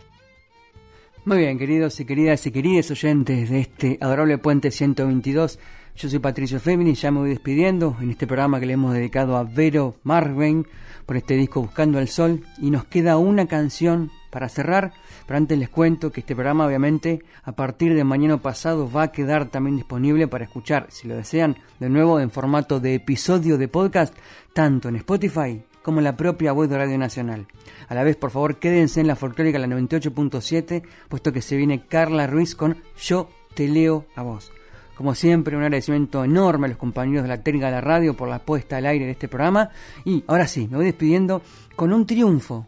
Muy 1.25 1.39
bien, 1.39 1.59
queridos 1.59 1.99
y 1.99 2.05
queridas 2.05 2.45
y 2.45 2.51
queridos 2.51 2.89
oyentes 2.91 3.49
de 3.49 3.59
este 3.59 3.97
adorable 3.99 4.37
Puente 4.37 4.71
122. 4.71 5.59
Yo 5.97 6.09
soy 6.09 6.19
Patricio 6.19 6.59
Féminis, 6.59 7.01
ya 7.01 7.11
me 7.11 7.19
voy 7.19 7.29
despidiendo 7.31 7.97
en 7.99 8.11
este 8.11 8.27
programa 8.27 8.59
que 8.59 8.67
le 8.67 8.73
hemos 8.73 8.93
dedicado 8.93 9.35
a 9.35 9.43
Vero 9.43 9.95
Marvin 10.03 10.65
por 11.05 11.17
este 11.17 11.33
disco 11.33 11.59
Buscando 11.59 11.99
el 11.99 12.07
Sol. 12.07 12.45
Y 12.61 12.69
nos 12.69 12.85
queda 12.85 13.17
una 13.17 13.47
canción 13.47 14.11
para 14.29 14.49
cerrar, 14.49 14.93
pero 15.25 15.37
antes 15.37 15.57
les 15.57 15.69
cuento 15.69 16.11
que 16.11 16.21
este 16.21 16.35
programa 16.35 16.65
obviamente 16.65 17.23
a 17.43 17.51
partir 17.51 17.93
de 17.95 18.03
mañana 18.03 18.41
pasado 18.41 18.89
va 18.89 19.03
a 19.03 19.11
quedar 19.11 19.49
también 19.49 19.77
disponible 19.77 20.27
para 20.27 20.45
escuchar, 20.45 20.87
si 20.89 21.07
lo 21.07 21.15
desean, 21.15 21.57
de 21.79 21.89
nuevo 21.89 22.19
en 22.19 22.31
formato 22.31 22.79
de 22.79 22.95
episodio 22.95 23.57
de 23.57 23.67
podcast, 23.67 24.13
tanto 24.53 24.89
en 24.89 24.97
Spotify 24.97 25.61
como 25.81 25.99
en 25.99 26.03
la 26.03 26.17
propia 26.17 26.51
web 26.51 26.69
de 26.69 26.77
Radio 26.77 26.97
Nacional. 26.97 27.47
A 27.87 27.95
la 27.95 28.03
vez, 28.03 28.17
por 28.17 28.31
favor, 28.31 28.57
quédense 28.57 28.99
en 28.99 29.07
la 29.07 29.15
folclórica 29.15 29.57
la 29.57 29.67
98.7, 29.67 30.83
puesto 31.07 31.31
que 31.31 31.41
se 31.41 31.55
viene 31.55 31.85
Carla 31.87 32.27
Ruiz 32.27 32.55
con 32.55 32.75
Yo 32.99 33.29
te 33.53 33.69
leo 33.69 34.05
a 34.15 34.21
vos. 34.21 34.51
Como 34.97 35.15
siempre, 35.15 35.55
un 35.55 35.63
agradecimiento 35.63 36.23
enorme 36.23 36.65
a 36.65 36.69
los 36.69 36.77
compañeros 36.77 37.23
de 37.23 37.29
la 37.29 37.41
técnica 37.41 37.67
de 37.67 37.73
la 37.73 37.81
radio 37.81 38.17
por 38.17 38.27
la 38.27 38.39
puesta 38.39 38.77
al 38.77 38.85
aire 38.87 39.05
de 39.05 39.11
este 39.11 39.27
programa. 39.27 39.69
Y 40.03 40.23
ahora 40.27 40.47
sí, 40.47 40.67
me 40.69 40.77
voy 40.77 40.87
despidiendo 40.87 41.41
con 41.75 41.93
un 41.93 42.05
triunfo 42.05 42.65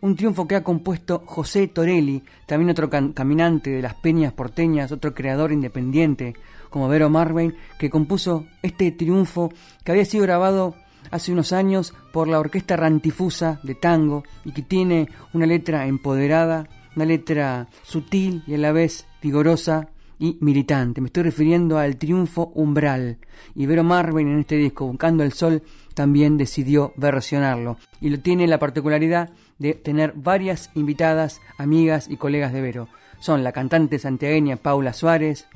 un 0.00 0.16
triunfo 0.16 0.46
que 0.46 0.56
ha 0.56 0.64
compuesto 0.64 1.22
José 1.26 1.68
Torelli, 1.68 2.22
también 2.46 2.70
otro 2.70 2.90
caminante 2.90 3.70
de 3.70 3.82
las 3.82 3.94
peñas 3.94 4.32
porteñas, 4.32 4.92
otro 4.92 5.14
creador 5.14 5.52
independiente, 5.52 6.34
como 6.70 6.88
Vero 6.88 7.10
Marvin, 7.10 7.54
que 7.78 7.90
compuso 7.90 8.46
este 8.62 8.90
triunfo 8.92 9.52
que 9.84 9.92
había 9.92 10.04
sido 10.04 10.24
grabado 10.24 10.74
hace 11.10 11.32
unos 11.32 11.52
años 11.52 11.94
por 12.12 12.28
la 12.28 12.38
Orquesta 12.38 12.76
Rantifusa 12.76 13.60
de 13.62 13.74
Tango 13.74 14.24
y 14.44 14.52
que 14.52 14.62
tiene 14.62 15.08
una 15.32 15.46
letra 15.46 15.86
empoderada, 15.86 16.68
una 16.94 17.04
letra 17.04 17.68
sutil 17.82 18.42
y 18.46 18.54
a 18.54 18.58
la 18.58 18.72
vez 18.72 19.06
vigorosa 19.22 19.88
y 20.18 20.38
militante. 20.40 21.00
Me 21.00 21.08
estoy 21.08 21.24
refiriendo 21.24 21.78
al 21.78 21.96
triunfo 21.96 22.52
umbral. 22.54 23.18
Y 23.54 23.66
Vero 23.66 23.84
Marvin 23.84 24.28
en 24.28 24.38
este 24.40 24.56
disco, 24.56 24.86
Buscando 24.86 25.22
el 25.22 25.32
Sol, 25.32 25.62
también 25.94 26.36
decidió 26.36 26.92
versionarlo. 26.96 27.76
Y 28.00 28.08
lo 28.08 28.20
tiene 28.20 28.46
la 28.46 28.58
particularidad 28.58 29.30
de 29.58 29.74
tener 29.74 30.12
varias 30.14 30.70
invitadas, 30.74 31.40
amigas 31.58 32.08
y 32.08 32.16
colegas 32.16 32.52
de 32.52 32.60
Vero. 32.60 32.88
Son 33.18 33.42
la 33.44 33.52
cantante 33.52 33.98
santiagueña 33.98 34.56
Paula 34.56 34.92
Suárez, 34.92 35.46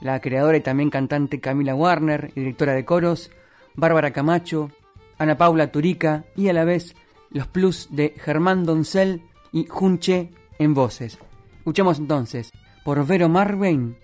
la 0.00 0.20
creadora 0.20 0.56
y 0.56 0.60
también 0.60 0.90
cantante 0.90 1.40
Camila 1.40 1.74
Warner 1.74 2.32
y 2.34 2.40
directora 2.40 2.74
de 2.74 2.84
coros, 2.84 3.30
Bárbara 3.74 4.12
Camacho, 4.12 4.70
Ana 5.18 5.38
Paula 5.38 5.70
Turica 5.70 6.24
y 6.36 6.48
a 6.48 6.52
la 6.52 6.64
vez 6.64 6.94
los 7.30 7.46
plus 7.46 7.88
de 7.90 8.14
Germán 8.16 8.64
Doncel 8.64 9.22
y 9.52 9.66
Junche 9.66 10.30
en 10.58 10.74
voces. 10.74 11.18
Escuchemos 11.58 11.98
entonces 11.98 12.50
por 12.84 13.06
Vero 13.06 13.28
Marvin, 13.28 13.96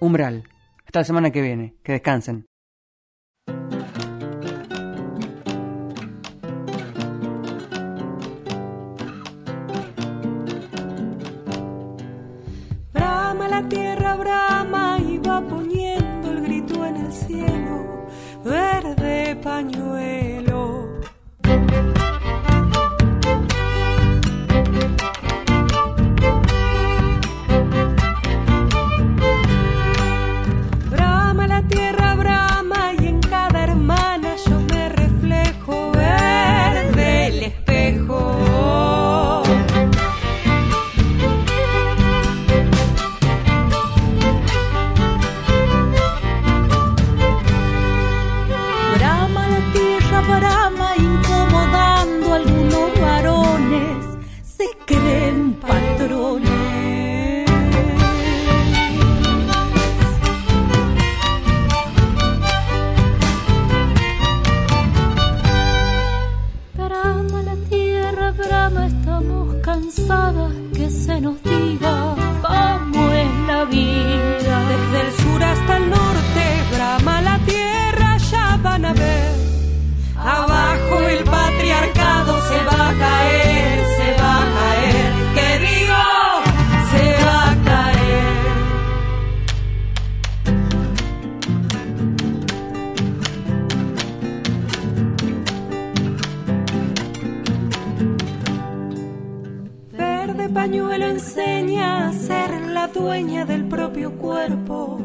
Umbral. 0.00 0.44
Hasta 0.84 1.00
la 1.00 1.04
semana 1.04 1.30
que 1.30 1.42
viene. 1.42 1.74
Que 1.82 1.92
descansen. 1.92 2.46
Dueña 102.88 103.44
del 103.44 103.64
propio 103.66 104.12
cuerpo 104.12 104.98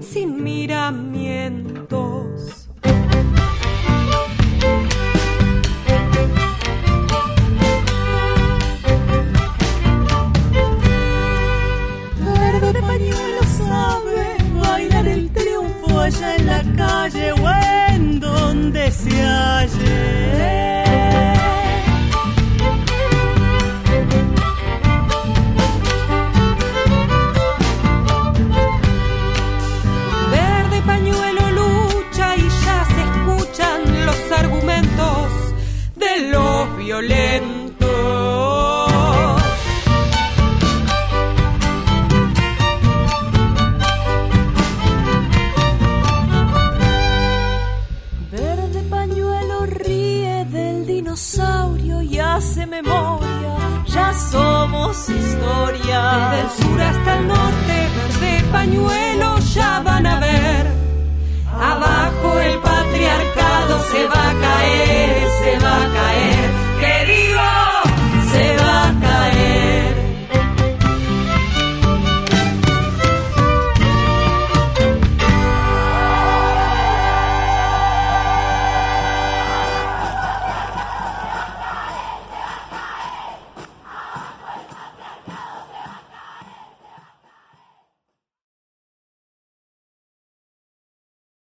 sin 0.00 0.42
miramientos. 0.42 2.25